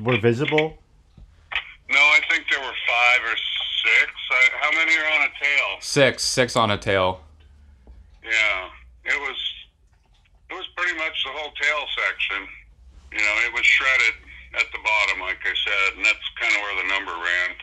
were 0.00 0.18
visible. 0.18 0.78
no, 1.90 1.98
I 1.98 2.20
think 2.30 2.44
there 2.50 2.60
were 2.60 2.66
five 2.88 3.20
or 3.24 3.36
six. 3.36 4.12
I, 4.30 4.48
how 4.60 4.70
many 4.72 4.96
are 4.96 5.20
on 5.20 5.28
a 5.28 5.44
tail? 5.44 5.66
Six, 5.80 6.22
six 6.22 6.56
on 6.56 6.70
a 6.70 6.78
tail. 6.78 7.20
Yeah, 8.24 8.68
it 9.04 9.20
was. 9.20 9.36
It 10.50 10.54
was 10.54 10.66
pretty 10.76 10.96
much 10.98 11.24
the 11.24 11.30
whole 11.32 11.52
tail 11.60 11.84
section. 11.96 12.48
You 13.12 13.18
know, 13.18 13.34
it 13.46 13.52
was 13.52 13.64
shredded 13.64 14.14
at 14.54 14.66
the 14.72 14.78
bottom, 14.82 15.20
like 15.20 15.38
I 15.44 15.54
said, 15.54 15.96
and 15.96 16.04
that's 16.04 16.26
kind 16.40 16.52
of 16.54 16.60
where 16.62 16.82
the 16.82 16.88
number 16.88 17.12
ran. 17.12 17.56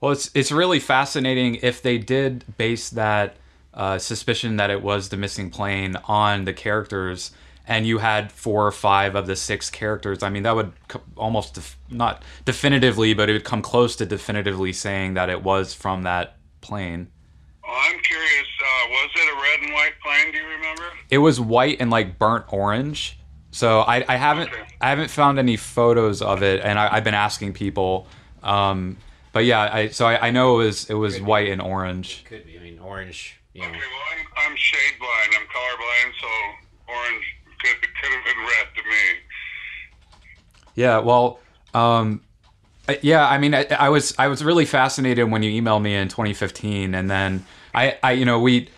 Well, 0.00 0.12
it's 0.12 0.30
it's 0.34 0.50
really 0.50 0.80
fascinating 0.80 1.56
if 1.56 1.82
they 1.82 1.98
did 1.98 2.44
base 2.56 2.88
that 2.90 3.36
uh, 3.74 3.98
suspicion 3.98 4.56
that 4.56 4.70
it 4.70 4.82
was 4.82 5.10
the 5.10 5.16
missing 5.16 5.50
plane 5.50 5.96
on 6.06 6.44
the 6.46 6.54
characters, 6.54 7.32
and 7.66 7.86
you 7.86 7.98
had 7.98 8.32
four 8.32 8.66
or 8.66 8.72
five 8.72 9.14
of 9.14 9.26
the 9.26 9.36
six 9.36 9.68
characters. 9.68 10.22
I 10.22 10.30
mean, 10.30 10.42
that 10.44 10.56
would 10.56 10.72
co- 10.88 11.02
almost 11.16 11.54
def- 11.54 11.78
not 11.90 12.22
definitively, 12.46 13.12
but 13.12 13.28
it 13.28 13.34
would 13.34 13.44
come 13.44 13.60
close 13.60 13.94
to 13.96 14.06
definitively 14.06 14.72
saying 14.72 15.14
that 15.14 15.28
it 15.28 15.42
was 15.42 15.74
from 15.74 16.02
that 16.04 16.36
plane. 16.62 17.08
Well, 17.62 17.76
I'm 17.76 18.00
curious. 18.00 18.46
Uh, 18.58 18.88
was 18.88 19.10
it 19.14 19.28
a 19.28 19.36
red 19.36 19.60
and 19.66 19.74
white 19.74 19.92
plane? 20.02 20.32
Do 20.32 20.38
you 20.38 20.48
remember? 20.48 20.84
It 21.10 21.18
was 21.18 21.38
white 21.38 21.76
and 21.78 21.90
like 21.90 22.18
burnt 22.18 22.46
orange. 22.48 23.18
So 23.50 23.80
I, 23.80 24.04
I 24.08 24.16
haven't 24.16 24.50
I 24.80 24.88
haven't 24.88 25.10
found 25.10 25.38
any 25.38 25.56
photos 25.56 26.22
of 26.22 26.42
it, 26.42 26.62
and 26.64 26.78
I, 26.78 26.94
I've 26.96 27.04
been 27.04 27.14
asking 27.14 27.52
people. 27.52 28.06
Um, 28.42 28.96
but 29.32 29.44
yeah, 29.44 29.70
I 29.72 29.88
so 29.88 30.06
I, 30.06 30.28
I 30.28 30.30
know 30.30 30.60
it 30.60 30.64
was 30.64 30.90
it 30.90 30.94
was 30.94 31.20
white 31.20 31.48
and 31.48 31.60
orange. 31.60 32.24
could 32.24 32.44
be. 32.46 32.58
I 32.58 32.62
mean, 32.62 32.78
orange. 32.78 33.36
You 33.52 33.62
know, 33.62 33.68
Okay, 33.68 33.78
well, 33.78 34.00
I'm, 34.12 34.50
I'm 34.50 34.56
shade 34.56 34.98
blind. 34.98 35.32
I'm 35.38 35.46
colorblind, 35.46 36.12
so 36.20 36.28
orange 36.88 37.24
could 37.58 37.80
could 37.80 38.12
have 38.12 38.24
been 38.24 38.38
red 38.38 38.66
to 38.76 38.82
me. 38.82 39.20
Yeah, 40.76 40.98
well, 40.98 41.40
um, 41.74 42.22
yeah. 43.02 43.28
I 43.28 43.38
mean, 43.38 43.54
I, 43.54 43.66
I 43.78 43.88
was 43.88 44.14
I 44.18 44.28
was 44.28 44.44
really 44.44 44.64
fascinated 44.64 45.30
when 45.30 45.42
you 45.42 45.60
emailed 45.60 45.82
me 45.82 45.94
in 45.94 46.08
2015, 46.08 46.94
and 46.94 47.10
then 47.10 47.44
I, 47.74 47.98
I 48.02 48.12
you 48.12 48.24
know 48.24 48.40
we 48.40 48.68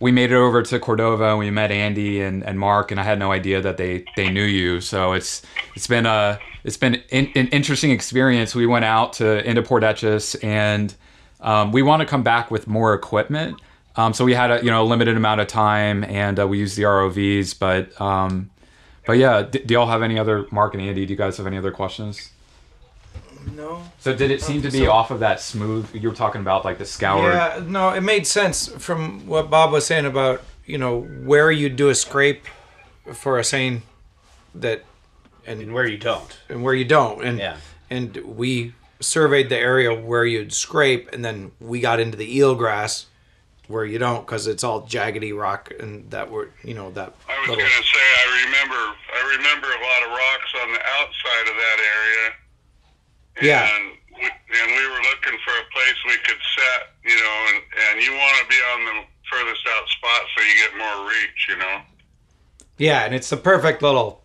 we 0.00 0.12
made 0.12 0.30
it 0.30 0.36
over 0.36 0.62
to 0.62 0.78
Cordova 0.78 1.30
and 1.30 1.38
we 1.38 1.50
met 1.50 1.70
Andy 1.70 2.20
and, 2.20 2.44
and 2.44 2.58
Mark, 2.58 2.90
and 2.90 3.00
I 3.00 3.02
had 3.02 3.18
no 3.18 3.32
idea 3.32 3.60
that 3.60 3.76
they 3.76 4.04
they 4.16 4.30
knew 4.30 4.44
you. 4.44 4.80
So 4.80 5.12
it's 5.12 5.42
it's 5.74 5.86
been 5.86 6.06
a 6.06 6.38
it's 6.64 6.76
been 6.76 7.02
in, 7.10 7.30
an 7.34 7.48
interesting 7.48 7.90
experience. 7.90 8.54
We 8.54 8.66
went 8.66 8.84
out 8.84 9.14
to 9.14 9.48
into 9.48 9.62
Port 9.62 9.82
Etches, 9.82 10.36
and 10.36 10.94
um, 11.40 11.72
we 11.72 11.82
want 11.82 12.00
to 12.00 12.06
come 12.06 12.22
back 12.22 12.50
with 12.50 12.66
more 12.66 12.94
equipment. 12.94 13.60
Um, 13.96 14.14
so 14.14 14.24
we 14.24 14.34
had 14.34 14.50
a 14.50 14.64
you 14.64 14.70
know 14.70 14.82
a 14.82 14.86
limited 14.86 15.16
amount 15.16 15.40
of 15.40 15.48
time, 15.48 16.04
and 16.04 16.38
uh, 16.38 16.46
we 16.46 16.58
used 16.58 16.76
the 16.76 16.84
ROVs, 16.84 17.58
but. 17.58 17.98
Um, 18.00 18.50
but 19.06 19.16
yeah, 19.16 19.40
do 19.40 19.72
y'all 19.72 19.86
have 19.86 20.02
any 20.02 20.18
other 20.18 20.46
Mark 20.50 20.74
and 20.74 20.82
Andy? 20.82 21.06
Do 21.06 21.14
you 21.14 21.16
guys 21.16 21.38
have 21.38 21.46
any 21.46 21.56
other 21.56 21.70
questions? 21.70 22.30
No. 23.54 23.82
So 23.98 24.14
did 24.14 24.30
it 24.30 24.42
seem 24.42 24.62
to 24.62 24.70
be 24.70 24.84
So- 24.84 24.92
off 24.92 25.10
of 25.10 25.20
that 25.20 25.40
smooth? 25.40 25.88
You 25.94 26.08
were 26.10 26.14
talking 26.14 26.40
about 26.40 26.64
like 26.64 26.78
the 26.78 26.84
scour. 26.84 27.30
Yeah, 27.30 27.60
no, 27.64 27.90
it 27.90 28.02
made 28.02 28.26
sense 28.26 28.68
from 28.78 29.26
what 29.26 29.50
Bob 29.50 29.72
was 29.72 29.86
saying 29.86 30.06
about 30.06 30.42
you 30.66 30.78
know 30.78 31.00
where 31.00 31.50
you 31.50 31.68
do 31.68 31.88
a 31.88 31.94
scrape 31.94 32.44
for 33.14 33.38
a 33.38 33.44
saying 33.44 33.82
that 34.54 34.84
and, 35.46 35.72
where 35.72 35.86
you 35.86 35.96
don't 35.96 36.38
and 36.48 36.62
where 36.62 36.74
you 36.74 36.84
don't 36.84 37.24
and 37.24 37.38
Yeah. 37.38 37.56
and 37.88 38.14
we 38.36 38.74
surveyed 39.00 39.48
the 39.48 39.56
area 39.56 39.94
where 39.94 40.26
you'd 40.26 40.52
scrape 40.52 41.08
and 41.14 41.24
then 41.24 41.52
we 41.60 41.80
got 41.80 42.00
into 42.00 42.18
the 42.18 42.38
eelgrass 42.38 43.06
where 43.66 43.84
you 43.84 43.98
don't 43.98 44.26
because 44.26 44.46
it's 44.46 44.62
all 44.64 44.82
jaggedy 44.82 45.34
rock 45.38 45.70
and 45.80 46.10
that 46.10 46.30
were 46.30 46.50
you 46.64 46.74
know 46.74 46.90
that 46.90 47.14
I 47.28 47.38
was 47.40 47.48
little 47.48 47.56
going 47.64 47.70
to 47.70 47.82
say 47.86 47.98
I 47.98 48.44
remember 48.44 48.74
I 49.14 49.36
remember 49.36 49.68
a 49.68 49.80
lot 49.80 50.02
of 50.04 50.10
rocks 50.10 50.52
on 50.62 50.72
the 50.72 50.80
outside 50.80 51.48
of 51.48 51.56
that 51.56 51.78
area. 51.80 52.34
Yeah. 53.40 53.68
And 53.68 53.92
we, 54.16 54.24
and 54.24 54.68
we 54.70 54.88
were 54.88 55.02
looking 55.02 55.38
for 55.44 55.52
a 55.52 55.66
place 55.72 55.96
we 56.06 56.16
could 56.24 56.40
set, 56.56 56.94
you 57.04 57.16
know, 57.16 57.46
and 57.48 57.62
and 57.90 58.02
you 58.02 58.12
want 58.12 58.42
to 58.42 58.48
be 58.48 58.56
on 58.74 58.84
the 58.84 59.04
furthest 59.30 59.66
out 59.68 59.88
spot 59.88 60.22
so 60.36 60.42
you 60.42 60.54
get 60.56 60.78
more 60.78 61.08
reach, 61.08 61.46
you 61.48 61.56
know. 61.58 61.80
Yeah, 62.78 63.04
and 63.04 63.14
it's 63.14 63.30
the 63.30 63.36
perfect 63.36 63.82
little, 63.82 64.22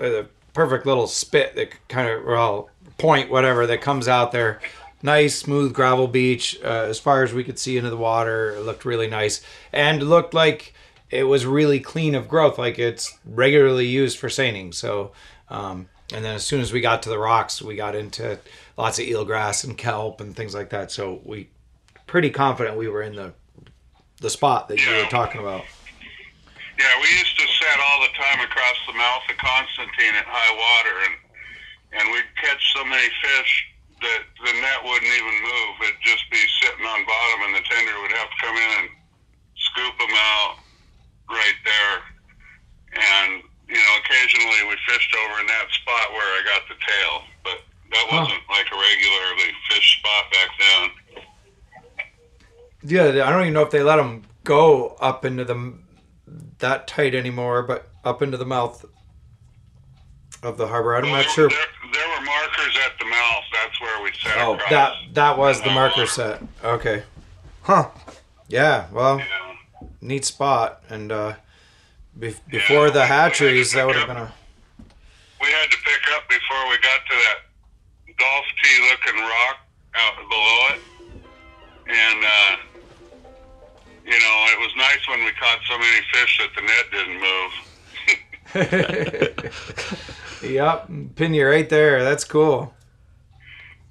uh, 0.00 0.08
the 0.08 0.26
perfect 0.54 0.86
little 0.86 1.06
spit 1.06 1.54
that 1.56 1.70
kind 1.88 2.08
of 2.08 2.24
well 2.24 2.70
point 2.98 3.30
whatever 3.30 3.66
that 3.66 3.80
comes 3.80 4.08
out 4.08 4.32
there. 4.32 4.60
Nice 5.02 5.36
smooth 5.36 5.72
gravel 5.72 6.08
beach. 6.08 6.58
Uh, 6.62 6.86
as 6.88 6.98
far 6.98 7.22
as 7.22 7.32
we 7.32 7.42
could 7.42 7.58
see 7.58 7.76
into 7.76 7.90
the 7.90 7.96
water, 7.96 8.56
it 8.56 8.60
looked 8.60 8.84
really 8.84 9.08
nice 9.08 9.42
and 9.72 10.02
looked 10.02 10.34
like 10.34 10.74
it 11.10 11.24
was 11.24 11.46
really 11.46 11.80
clean 11.80 12.14
of 12.14 12.28
growth, 12.28 12.58
like 12.58 12.78
it's 12.78 13.18
regularly 13.24 13.86
used 13.86 14.18
for 14.18 14.28
seining. 14.28 14.72
So, 14.72 15.12
um, 15.48 15.88
and 16.12 16.24
then 16.24 16.34
as 16.34 16.44
soon 16.44 16.60
as 16.60 16.72
we 16.72 16.80
got 16.80 17.02
to 17.02 17.08
the 17.08 17.18
rocks, 17.18 17.62
we 17.62 17.76
got 17.76 17.94
into 17.94 18.38
lots 18.76 18.98
of 18.98 19.06
eelgrass 19.06 19.64
and 19.64 19.76
kelp 19.76 20.20
and 20.20 20.34
things 20.34 20.54
like 20.54 20.70
that. 20.70 20.90
So 20.90 21.20
we 21.24 21.48
pretty 22.06 22.30
confident 22.30 22.76
we 22.76 22.88
were 22.88 23.02
in 23.02 23.14
the 23.14 23.32
the 24.20 24.30
spot 24.30 24.68
that 24.68 24.84
you 24.84 24.92
were 24.96 25.08
talking 25.08 25.40
about. 25.40 25.64
Yeah, 26.78 26.92
we 27.00 27.08
used 27.08 27.36
to 27.38 27.46
set 27.46 27.78
all 27.80 28.00
the 28.00 28.12
time 28.16 28.40
across 28.44 28.76
the 28.86 28.96
mouth 28.96 29.22
of 29.28 29.36
Constantine 29.36 30.14
at 30.16 30.24
high 30.24 30.54
water, 30.56 30.96
and 31.04 31.14
and 31.92 32.12
we'd 32.12 32.30
catch 32.40 32.60
so 32.72 32.84
many 32.84 33.08
fish 33.20 33.52
that 34.00 34.22
the 34.44 34.52
net 34.60 34.80
wouldn't 34.84 35.12
even 35.12 35.36
move. 35.44 35.72
It'd 35.82 36.00
just 36.02 36.24
be 36.30 36.40
sitting 36.62 36.86
on 36.86 37.04
bottom, 37.04 37.38
and 37.48 37.54
the 37.56 37.64
tender 37.68 37.94
would 38.00 38.12
have 38.16 38.30
to 38.30 38.38
come 38.40 38.56
in 38.56 38.70
and 38.80 38.88
scoop 39.56 39.94
them 39.98 40.16
out 40.16 40.56
right 41.28 41.58
there. 41.64 41.96
And 42.96 43.42
you 43.70 43.76
know, 43.76 43.94
occasionally 44.04 44.68
we 44.68 44.76
fished 44.86 45.14
over 45.14 45.40
in 45.40 45.46
that 45.46 45.66
spot 45.70 46.12
where 46.12 46.20
I 46.20 46.42
got 46.44 46.62
the 46.68 46.74
tail, 46.74 47.22
but 47.44 47.58
that 47.92 48.06
wasn't 48.10 48.42
like 48.50 48.66
a 48.66 48.76
regularly 48.76 49.54
fished 49.68 49.98
spot 49.98 50.24
back 50.32 50.50
then. 50.58 50.90
Yeah, 52.82 53.26
I 53.26 53.30
don't 53.30 53.42
even 53.42 53.54
know 53.54 53.62
if 53.62 53.70
they 53.70 53.82
let 53.82 53.96
them 53.96 54.22
go 54.44 54.96
up 55.00 55.24
into 55.24 55.44
the 55.44 55.74
that 56.58 56.86
tight 56.86 57.14
anymore, 57.14 57.62
but 57.62 57.88
up 58.04 58.22
into 58.22 58.36
the 58.36 58.44
mouth 58.46 58.84
of 60.42 60.56
the 60.56 60.66
harbor. 60.66 60.96
I'm 60.96 61.04
not 61.08 61.24
sure. 61.26 61.48
There, 61.48 61.58
there 61.92 62.08
were 62.08 62.24
markers 62.24 62.76
at 62.84 62.98
the 62.98 63.04
mouth. 63.06 63.44
That's 63.52 63.80
where 63.80 64.02
we 64.02 64.10
sat 64.12 64.38
Oh, 64.38 64.58
that 64.70 64.94
that 65.14 65.38
was 65.38 65.60
the 65.60 65.70
marker 65.70 66.06
set. 66.06 66.42
Okay. 66.64 67.02
Huh. 67.62 67.90
Yeah. 68.48 68.86
Well, 68.92 69.20
neat 70.00 70.24
spot. 70.24 70.82
And 70.88 71.12
uh, 71.12 71.34
be- 72.18 72.34
before 72.50 72.90
the 72.90 73.06
hatcheries, 73.06 73.72
that 73.72 73.86
would 73.86 73.96
have 73.96 74.08
been 74.08 74.16
a. 74.16 74.32
we 75.40 75.46
had 75.48 75.70
to 75.70 75.76
pick 75.84 76.00
up 76.16 76.28
before 76.28 76.68
we 76.68 76.76
got 76.78 77.00
to 77.06 77.14
that 77.16 77.38
golf 78.18 78.44
tee 78.62 78.88
looking 78.90 79.20
rock 79.20 79.58
out 79.94 80.16
below 80.28 80.68
it. 80.74 80.80
And, 81.88 82.24
uh, 82.24 82.56
you 84.04 84.10
know, 84.18 84.46
it 84.52 84.58
was 84.60 84.72
nice 84.76 85.08
when 85.08 85.24
we 85.24 85.30
caught 85.32 85.58
so 85.68 85.78
many 85.78 86.00
fish 86.12 86.38
that 86.38 86.54
the 86.54 86.62
net 86.62 86.90
didn't 86.92 87.20
move. 87.20 87.52
Yep, 90.42 90.88
pin 91.16 91.34
you 91.34 91.46
right 91.46 91.68
there. 91.68 92.02
That's 92.02 92.24
cool. 92.24 92.72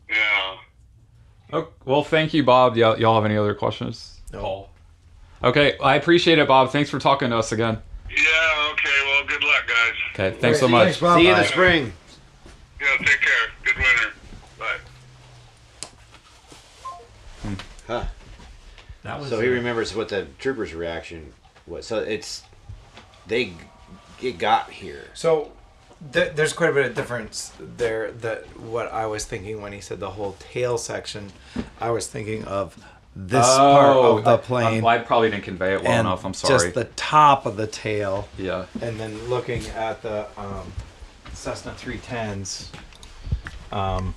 Yeah. 0.10 0.56
Oh, 1.54 1.68
well, 1.86 2.04
thank 2.04 2.34
you, 2.34 2.44
Bob. 2.44 2.76
Y'all, 2.76 3.00
y'all 3.00 3.14
have 3.16 3.26
any 3.26 3.38
other 3.38 3.54
questions? 3.54 4.20
No. 4.34 4.70
Okay, 5.44 5.78
I 5.78 5.96
appreciate 5.96 6.40
it, 6.40 6.48
Bob. 6.48 6.72
Thanks 6.72 6.90
for 6.90 6.98
talking 7.00 7.30
to 7.30 7.38
us 7.38 7.52
again. 7.52 7.82
Yeah, 8.10 8.72
okay. 8.72 8.90
Well, 9.06 9.26
good 9.28 9.44
luck, 9.44 9.68
guys. 9.68 9.94
Okay, 10.14 10.38
thanks 10.40 10.60
so 10.60 10.68
much. 10.68 10.96
See 10.96 11.06
you 11.24 11.32
in 11.32 11.38
the 11.38 11.44
spring. 11.44 11.94
Yeah, 12.82 12.88
take 13.00 13.22
care. 13.22 13.50
Good 13.64 13.76
winter. 13.76 14.14
Bye. 14.58 14.78
Hmm. 17.42 17.54
Huh. 17.88 18.06
That 19.04 19.20
was 19.20 19.30
so 19.30 19.40
he 19.40 19.48
remembers 19.48 19.96
what 19.96 20.10
the 20.10 20.28
troopers' 20.40 20.74
reaction 20.74 21.34
was. 21.68 21.86
So 21.86 22.00
it's 22.00 22.44
they 23.28 23.54
it 24.22 24.38
got 24.38 24.70
here. 24.72 25.06
So 25.14 25.52
th- 26.12 26.36
there's 26.36 26.54
quite 26.54 26.70
a 26.72 26.74
bit 26.74 26.86
of 26.86 26.96
difference 26.96 27.54
there. 27.60 28.12
That 28.12 28.46
what 28.60 28.92
I 28.92 29.06
was 29.06 29.26
thinking 29.26 29.62
when 29.62 29.72
he 29.74 29.82
said 29.82 30.00
the 30.00 30.12
whole 30.12 30.36
tail 30.40 30.78
section, 30.78 31.32
I 31.80 31.92
was 31.92 32.08
thinking 32.08 32.44
of 32.46 32.78
this 33.28 33.46
part 33.46 33.98
of 33.98 34.24
the 34.24 34.38
plane. 34.38 34.84
I, 34.86 34.96
I 34.96 34.98
probably 35.00 35.30
didn't 35.30 35.44
convey 35.44 35.74
it 35.74 35.84
well 35.84 35.92
and 35.92 36.08
enough. 36.08 36.26
I'm 36.26 36.34
sorry. 36.34 36.60
Just 36.60 36.74
the 36.76 36.86
top 36.96 37.46
of 37.46 37.58
the 37.58 37.68
tail. 37.68 38.28
Yeah. 38.38 38.66
And 38.82 39.00
then 39.00 39.18
looking 39.30 39.66
at 39.70 40.02
the 40.02 40.28
um, 40.38 40.72
Cessna 41.34 41.74
310s, 41.74 42.68
um, 43.72 44.16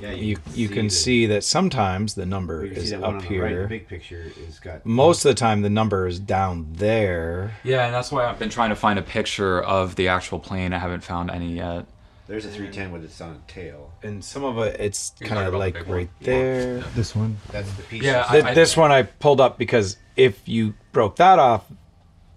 Yeah, 0.00 0.10
you 0.12 0.26
you 0.26 0.36
you, 0.54 0.68
can 0.68 0.76
can 0.76 0.90
see 0.90 0.96
see 1.22 1.26
that 1.26 1.42
sometimes 1.44 2.14
the 2.14 2.26
number 2.26 2.64
You 2.66 2.72
can 2.74 2.80
see 2.80 2.86
is 2.88 2.92
up 2.92 3.02
on 3.04 3.18
the 3.18 3.38
right, 3.38 3.50
here. 3.50 3.66
big 3.66 3.88
picture 3.88 4.30
is 4.46 4.58
got- 4.58 4.84
Most 4.84 5.24
of 5.24 5.30
the 5.30 5.34
time, 5.34 5.62
the 5.62 5.70
number 5.70 6.06
is 6.06 6.18
down 6.20 6.68
there. 6.74 7.56
Yeah, 7.64 7.86
and 7.86 7.94
that's 7.94 8.12
why 8.12 8.26
I've 8.26 8.38
been 8.38 8.50
trying 8.50 8.70
to 8.70 8.76
find 8.76 8.98
a 8.98 9.02
picture 9.02 9.62
of 9.62 9.96
the 9.96 10.08
actual 10.08 10.38
plane. 10.38 10.72
I 10.74 10.78
haven't 10.78 11.02
found 11.02 11.30
any 11.30 11.54
yet. 11.56 11.86
There's 12.28 12.44
a 12.44 12.48
310 12.48 12.90
with 12.92 13.04
its 13.04 13.20
on 13.20 13.42
tail. 13.46 13.92
And 14.02 14.24
some 14.24 14.42
of 14.44 14.58
it, 14.58 14.80
it's 14.80 15.12
You're 15.20 15.28
kind 15.28 15.38
talking 15.38 15.46
of 15.48 15.54
about 15.54 15.58
the 15.58 15.64
like 15.64 15.74
big 15.74 15.86
one? 15.86 15.96
right 15.98 16.10
there. 16.20 16.78
This 16.96 17.14
one. 17.14 17.36
That's 17.52 17.70
the 17.74 17.82
piece. 17.84 18.02
Yeah, 18.02 18.26
Th- 18.30 18.44
I- 18.44 18.50
I- 18.50 18.54
this 18.54 18.76
one 18.76 18.90
I 18.90 19.02
pulled 19.04 19.40
up 19.40 19.58
because 19.58 19.96
if 20.16 20.48
you 20.48 20.74
broke 20.92 21.16
that 21.16 21.38
off 21.38 21.64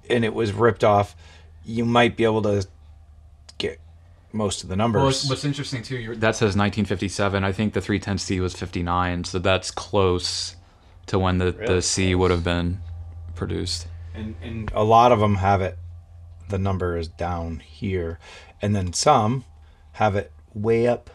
and 0.10 0.24
it 0.24 0.34
was 0.34 0.52
ripped 0.54 0.84
off, 0.84 1.16
you 1.66 1.86
might 1.86 2.16
be 2.18 2.24
able 2.24 2.42
to 2.44 2.68
get 3.58 3.80
most 4.32 4.62
of 4.64 4.70
the 4.70 4.76
numbers. 4.76 5.00
Well, 5.00 5.06
what's, 5.08 5.30
what's 5.30 5.46
interesting 5.46 5.82
too, 5.82 5.98
you're, 5.98 6.16
that 6.18 6.36
says 6.36 6.56
1957. 6.56 7.44
I 7.44 7.52
think 7.52 7.74
the 7.74 7.80
310C 7.82 8.40
was 8.40 8.54
59, 8.56 9.24
so 9.24 9.40
that's 9.40 9.72
close 9.72 10.56
to 11.08 11.18
when 11.18 11.40
the, 11.40 11.52
Really 11.54 11.76
the 11.76 11.82
C 11.82 12.14
would 12.14 12.30
have 12.30 12.44
been 12.44 12.80
produced. 13.36 13.88
and, 14.14 14.36
and 14.44 14.72
a 14.76 14.84
lot 14.84 15.12
of 15.12 15.20
them 15.20 15.36
have 15.36 15.62
it. 15.62 15.78
The 16.50 16.60
number 16.60 16.98
is 16.98 17.08
down 17.08 17.60
here, 17.60 18.20
and 18.62 18.76
then 18.76 18.94
some 18.94 19.46
have 20.00 20.16
it 20.16 20.32
way 20.54 20.88
up, 20.88 21.10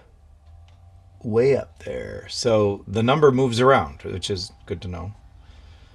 way 1.22 1.56
up 1.56 1.82
there. 1.84 2.26
So 2.28 2.84
the 2.86 3.02
number 3.02 3.32
moves 3.32 3.58
around, 3.58 4.02
which 4.02 4.28
is 4.28 4.52
good 4.66 4.82
to 4.82 4.88
know. 4.88 5.14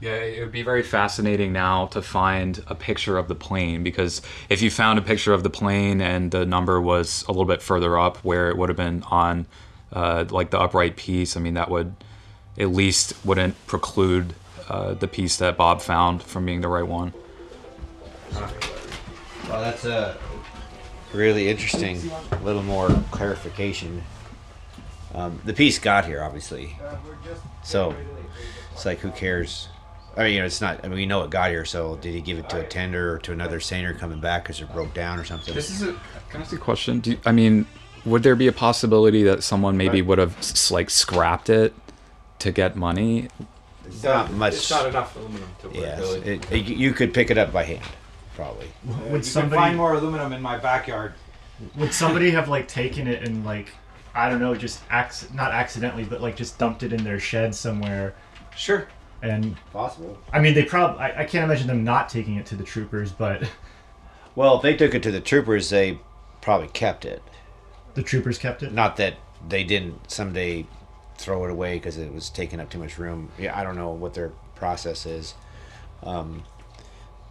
Yeah, 0.02 0.16
it 0.16 0.42
would 0.42 0.52
be 0.52 0.64
very 0.64 0.82
fascinating 0.82 1.54
now 1.54 1.86
to 1.88 2.02
find 2.02 2.64
a 2.66 2.74
picture 2.74 3.20
of 3.20 3.28
the 3.28 3.36
plane 3.36 3.84
because 3.84 4.24
if 4.50 4.64
you 4.64 4.72
found 4.72 4.98
a 4.98 5.04
picture 5.04 5.34
of 5.34 5.44
the 5.44 5.52
plane 5.52 6.02
and 6.02 6.32
the 6.32 6.48
number 6.48 6.82
was 6.82 7.24
a 7.28 7.32
little 7.32 7.46
bit 7.46 7.62
further 7.62 7.96
up 7.96 8.18
where 8.18 8.50
it 8.50 8.58
would 8.58 8.70
have 8.70 8.78
been 8.78 9.04
on 9.12 9.46
uh, 9.94 10.26
like 10.32 10.50
the 10.50 10.60
upright 10.60 10.96
piece, 10.96 11.38
I 11.38 11.42
mean, 11.42 11.54
that 11.54 11.70
would 11.70 11.94
at 12.58 12.70
least 12.70 13.14
wouldn't 13.24 13.56
preclude 13.68 14.34
uh, 14.68 14.96
the 14.96 15.08
piece 15.08 15.38
that 15.38 15.58
Bob 15.58 15.82
found 15.82 16.24
from 16.24 16.44
being 16.44 16.62
the 16.62 16.68
right 16.68 16.88
one. 16.88 17.14
Well, 18.34 19.62
that's 19.62 19.86
a 19.86 20.18
really 21.14 21.50
interesting. 21.50 22.00
A 22.32 22.44
little 22.44 22.64
more 22.64 22.90
clarification. 23.12 24.04
Um, 25.14 25.40
the 25.46 25.54
piece 25.54 25.80
got 25.80 26.06
here, 26.06 26.22
obviously. 26.24 26.78
So 27.64 27.96
it's 28.74 28.86
like, 28.86 29.00
who 29.00 29.12
cares? 29.12 29.70
I 30.18 30.24
mean, 30.24 30.34
you 30.34 30.40
know, 30.40 30.46
it's 30.46 30.62
not. 30.62 30.84
I 30.84 30.88
mean, 30.88 30.98
we 30.98 31.06
know 31.06 31.24
it 31.24 31.30
got 31.30 31.50
here. 31.50 31.66
So 31.66 31.96
did 31.98 32.14
he 32.14 32.22
give 32.22 32.38
it 32.38 32.50
to 32.50 32.60
a 32.60 32.64
tender 32.64 33.14
or 33.14 33.18
to 33.20 33.32
another 33.32 33.60
seiner 33.60 33.94
coming 33.94 34.20
back 34.20 34.44
because 34.44 34.60
it 34.62 34.72
broke 34.74 34.94
down 34.94 35.20
or 35.20 35.24
something? 35.24 35.54
This 35.54 35.70
is 35.70 35.82
a 35.84 35.94
Can 36.30 36.42
I 36.42 36.44
ask 36.44 36.54
a 36.54 36.58
question? 36.58 37.00
Do 37.00 37.12
you, 37.12 37.18
I 37.26 37.32
mean, 37.32 37.66
would 38.06 38.24
there 38.24 38.36
be 38.36 38.48
a 38.48 38.52
possibility 38.52 39.24
that 39.24 39.44
someone 39.44 39.78
maybe 39.78 40.02
would 40.02 40.18
have 40.18 40.36
like 40.72 40.90
scrapped 40.90 41.50
it 41.50 41.74
to 42.40 42.52
get 42.52 42.76
money? 42.76 43.30
It's 43.86 44.04
not 44.04 44.32
much. 44.34 44.54
It's 44.54 44.70
not 44.70 44.88
enough 44.88 45.16
aluminum 45.16 45.50
to 45.62 45.68
work. 45.68 45.78
Yes, 45.78 46.00
really. 46.00 46.20
it, 46.22 46.52
it- 46.52 46.66
you 46.68 46.92
could 46.92 47.14
pick 47.14 47.32
it 47.32 47.38
up 47.38 47.52
by 47.54 47.64
hand, 47.64 47.84
probably. 48.40 48.68
you 48.88 48.94
Would 49.04 49.12
can 49.12 49.24
somebody 49.24 49.56
find 49.60 49.78
more 49.78 49.94
aluminum 49.94 50.34
in 50.34 50.42
my 50.42 50.58
backyard? 50.58 51.14
would 51.76 51.94
somebody 51.94 52.32
have 52.32 52.48
like 52.48 52.68
taken 52.70 53.06
it 53.08 53.28
and 53.28 53.44
like 53.46 53.72
I 54.16 54.30
don't 54.30 54.40
know, 54.40 54.56
just 54.56 54.82
acc- 54.90 55.32
not 55.34 55.52
accidentally, 55.52 56.04
but 56.04 56.22
like 56.22 56.36
just 56.36 56.58
dumped 56.58 56.84
it 56.84 56.94
in 56.94 57.04
their 57.04 57.20
shed 57.20 57.54
somewhere? 57.54 58.16
Sure. 58.56 58.88
And 59.22 59.56
Possible. 59.74 60.18
I 60.32 60.40
mean, 60.40 60.54
they 60.54 60.64
probably. 60.64 61.02
I, 61.02 61.22
I 61.22 61.24
can't 61.26 61.44
imagine 61.44 61.68
them 61.68 61.84
not 61.84 62.08
taking 62.10 62.36
it 62.36 62.46
to 62.48 62.56
the 62.56 62.64
troopers, 62.64 63.12
but 63.12 63.44
Well, 64.36 64.56
if 64.56 64.62
they 64.62 64.76
took 64.78 64.94
it 64.96 65.04
to 65.04 65.12
the 65.12 65.20
troopers, 65.20 65.70
they 65.70 66.00
probably 66.42 66.70
kept 66.70 67.04
it. 67.04 67.22
the 67.96 68.04
troopers 68.04 68.38
kept 68.38 68.64
it. 68.64 68.72
Not 68.72 68.96
that 68.98 69.16
they 69.48 69.64
didn't 69.66 70.10
someday 70.10 70.66
throw 71.18 71.44
it 71.44 71.52
away 71.52 71.74
because 71.76 71.98
it 71.98 72.14
was 72.14 72.30
taking 72.30 72.62
up 72.62 72.70
too 72.70 72.80
much 72.80 72.98
room. 72.98 73.32
Yeah, 73.38 73.58
I 73.60 73.64
don't 73.66 73.76
know 73.76 73.90
what 73.92 74.14
their 74.14 74.30
process 74.56 75.06
is. 75.06 75.34
Um, 76.04 76.44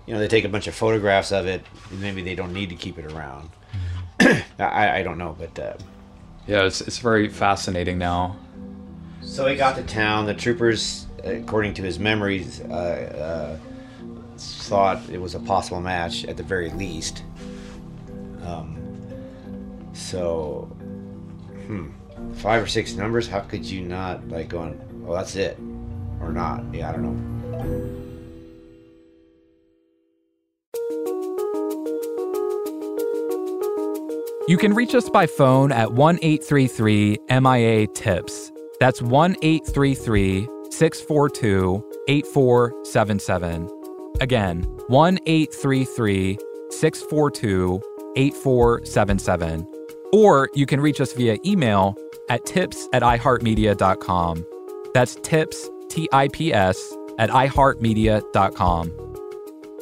you 0.08 0.14
know, 0.14 0.20
they 0.20 0.26
take 0.28 0.44
a 0.46 0.48
bunch 0.48 0.66
of 0.66 0.74
photographs 0.74 1.32
of 1.32 1.46
it. 1.46 1.62
and 1.90 2.00
Maybe 2.00 2.22
they 2.22 2.34
don't 2.34 2.54
need 2.54 2.70
to 2.70 2.74
keep 2.74 2.98
it 2.98 3.12
around. 3.12 3.50
I, 4.58 5.00
I 5.00 5.02
don't 5.02 5.18
know, 5.18 5.36
but 5.38 5.58
uh, 5.58 5.74
Yeah, 6.46 6.62
it's 6.64 6.80
it's 6.80 6.96
very 6.96 7.28
fascinating 7.28 7.98
now. 7.98 8.36
so 9.20 9.46
he 9.46 9.54
got 9.54 9.76
to 9.76 9.82
town. 9.82 10.24
The 10.24 10.32
troopers, 10.32 11.06
according 11.24 11.74
to 11.74 11.82
his 11.82 11.98
memories, 11.98 12.62
uh, 12.62 13.58
uh, 13.58 14.38
thought 14.38 15.06
it 15.10 15.20
was 15.20 15.34
a 15.34 15.40
possible 15.40 15.82
match 15.82 16.24
at 16.24 16.38
the 16.38 16.42
very 16.42 16.70
least. 16.70 17.22
Um, 18.46 18.78
so, 19.92 20.62
hmm, 21.66 21.90
five 22.32 22.62
or 22.62 22.66
six 22.66 22.94
numbers. 22.94 23.28
How 23.28 23.40
could 23.40 23.62
you 23.66 23.82
not 23.82 24.26
like 24.28 24.48
going? 24.48 24.80
Well, 25.04 25.18
that's 25.18 25.36
it, 25.36 25.58
or 26.22 26.32
not? 26.32 26.64
Yeah, 26.72 26.88
I 26.88 26.92
don't 26.92 27.02
know. 27.02 28.04
You 34.48 34.56
can 34.56 34.72
reach 34.72 34.94
us 34.94 35.10
by 35.10 35.26
phone 35.26 35.72
at 35.72 35.92
1 35.92 36.20
833 36.22 37.18
MIA 37.28 37.86
TIPS. 37.88 38.50
That's 38.80 39.02
1 39.02 39.36
833 39.42 40.48
642 40.70 41.84
8477. 42.08 43.68
Again, 44.22 44.62
1 44.86 45.18
833 45.26 46.38
642 46.70 47.82
8477. 48.16 49.68
Or 50.14 50.48
you 50.54 50.64
can 50.64 50.80
reach 50.80 51.02
us 51.02 51.12
via 51.12 51.36
email 51.44 51.94
at 52.30 52.46
tips 52.46 52.88
at 52.94 53.02
iheartmedia.com. 53.02 54.46
That's 54.94 55.16
tips, 55.16 55.68
T 55.90 56.08
I 56.10 56.28
P 56.28 56.54
S, 56.54 56.96
at 57.18 57.28
iheartmedia.com. 57.28 59.17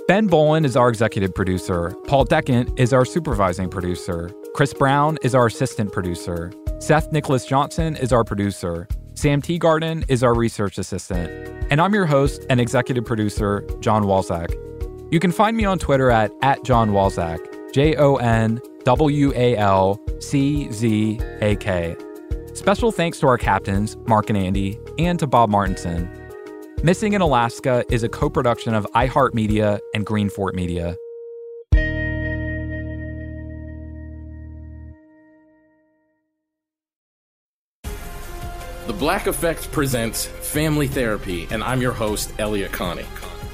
Ben 0.08 0.28
Bowlin 0.28 0.64
is 0.64 0.76
our 0.76 0.88
executive 0.88 1.34
producer. 1.34 1.90
Paul 2.06 2.24
Decant 2.26 2.78
is 2.78 2.92
our 2.92 3.04
supervising 3.04 3.68
producer. 3.68 4.30
Chris 4.54 4.72
Brown 4.72 5.18
is 5.22 5.34
our 5.34 5.46
assistant 5.46 5.92
producer. 5.92 6.52
Seth 6.78 7.10
Nicholas 7.10 7.44
Johnson 7.44 7.96
is 7.96 8.12
our 8.12 8.22
producer. 8.22 8.86
Sam 9.14 9.42
Teagarden 9.42 10.04
is 10.08 10.22
our 10.22 10.32
research 10.32 10.78
assistant. 10.78 11.28
And 11.72 11.80
I'm 11.80 11.92
your 11.92 12.06
host 12.06 12.46
and 12.48 12.60
executive 12.60 13.04
producer, 13.04 13.66
Jon 13.80 14.04
Walczak. 14.04 14.54
You 15.12 15.18
can 15.18 15.32
find 15.32 15.56
me 15.56 15.64
on 15.64 15.76
Twitter 15.76 16.08
at, 16.08 16.30
at 16.40 16.62
Jon 16.62 16.92
Walczak, 16.92 17.72
J 17.72 17.96
O 17.96 18.14
N 18.14 18.60
W 18.84 19.32
A 19.34 19.56
L 19.56 20.00
C 20.20 20.70
Z 20.70 21.20
A 21.40 21.56
K. 21.56 21.96
Special 22.54 22.92
thanks 22.92 23.18
to 23.18 23.26
our 23.26 23.38
captains, 23.38 23.96
Mark 24.06 24.30
and 24.30 24.38
Andy, 24.38 24.78
and 25.00 25.18
to 25.18 25.26
Bob 25.26 25.50
Martinson. 25.50 26.08
Missing 26.82 27.14
in 27.14 27.22
Alaska 27.22 27.84
is 27.90 28.02
a 28.02 28.08
co 28.08 28.28
production 28.28 28.74
of 28.74 28.86
iHeartMedia 28.94 29.80
and 29.94 30.04
Greenfort 30.04 30.52
Media. 30.52 30.94
The 38.86 38.92
Black 38.92 39.26
Effect 39.26 39.72
presents 39.72 40.26
Family 40.26 40.86
Therapy, 40.86 41.48
and 41.50 41.64
I'm 41.64 41.80
your 41.80 41.92
host, 41.92 42.32
Elliott 42.38 42.72
Connie. 42.72 43.06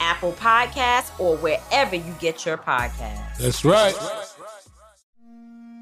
Apple 0.00 0.32
Podcasts, 0.32 1.18
or 1.18 1.36
wherever 1.36 1.96
you 1.96 2.14
get 2.18 2.44
your 2.44 2.56
podcasts. 2.56 3.38
That's 3.38 3.64
right. 3.64 3.94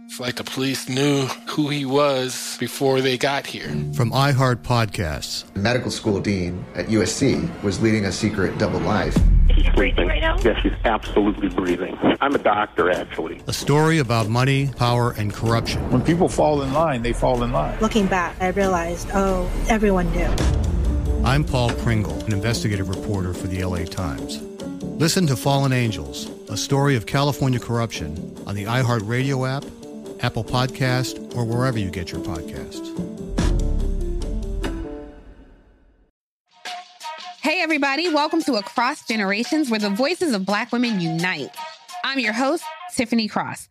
It's 0.07 0.21
like 0.21 0.37
the 0.37 0.45
police 0.45 0.89
knew 0.89 1.27
who 1.49 1.69
he 1.69 1.85
was 1.85 2.57
before 2.61 3.01
they 3.01 3.19
got 3.19 3.47
here. 3.47 3.69
From 3.95 4.13
iHeart 4.13 4.59
Podcasts. 4.63 5.53
The 5.55 5.61
medical 5.61 5.91
school 5.91 6.21
dean 6.21 6.65
at 6.77 6.87
USC 6.87 7.63
was 7.65 7.83
leading 7.83 8.05
a 8.05 8.13
secret 8.13 8.57
double 8.57 8.79
life. 8.79 9.17
She's 9.53 9.69
breathing 9.71 10.07
right 10.07 10.21
now? 10.21 10.37
Yes, 10.45 10.61
she's 10.63 10.73
absolutely 10.85 11.49
breathing. 11.49 11.99
I'm 12.21 12.35
a 12.35 12.39
doctor, 12.39 12.91
actually. 12.91 13.43
A 13.49 13.53
story 13.53 13.99
about 13.99 14.29
money, 14.29 14.71
power, 14.77 15.11
and 15.19 15.33
corruption. 15.33 15.91
When 15.91 16.03
people 16.03 16.29
fall 16.29 16.63
in 16.63 16.73
line, 16.73 17.03
they 17.03 17.13
fall 17.13 17.43
in 17.43 17.51
line. 17.51 17.77
Looking 17.81 18.07
back, 18.07 18.37
I 18.41 18.49
realized, 18.51 19.09
oh, 19.15 19.51
everyone 19.69 20.11
knew. 20.13 20.33
I'm 21.25 21.43
Paul 21.43 21.71
Pringle, 21.77 22.23
an 22.25 22.35
investigative 22.35 22.91
reporter 22.91 23.33
for 23.33 23.47
the 23.47 23.65
LA 23.65 23.85
Times. 23.85 24.43
Listen 24.83 25.27
to 25.27 25.35
Fallen 25.35 25.73
Angels, 25.73 26.29
a 26.51 26.57
story 26.57 26.97
of 26.97 27.07
California 27.07 27.59
corruption 27.59 28.37
on 28.47 28.55
the 28.55 28.65
iHeartRadio 28.65 29.49
app, 29.49 29.65
Apple 30.23 30.45
Podcast, 30.45 31.35
or 31.35 31.47
wherever 31.47 31.79
you 31.79 31.91
get 31.91 32.13
your 32.13 32.21
podcasts. 32.21 32.91
Hey, 37.41 37.63
everybody, 37.63 38.13
welcome 38.13 38.43
to 38.43 38.57
Across 38.57 39.09
Generations, 39.09 39.71
where 39.71 39.81
the 39.81 39.89
voices 39.89 40.35
of 40.35 40.45
Black 40.45 40.73
women 40.73 41.01
unite. 41.01 41.57
I'm 42.05 42.19
your 42.19 42.35
host, 42.35 42.65
Tiffany 42.95 43.29
Cross. 43.29 43.71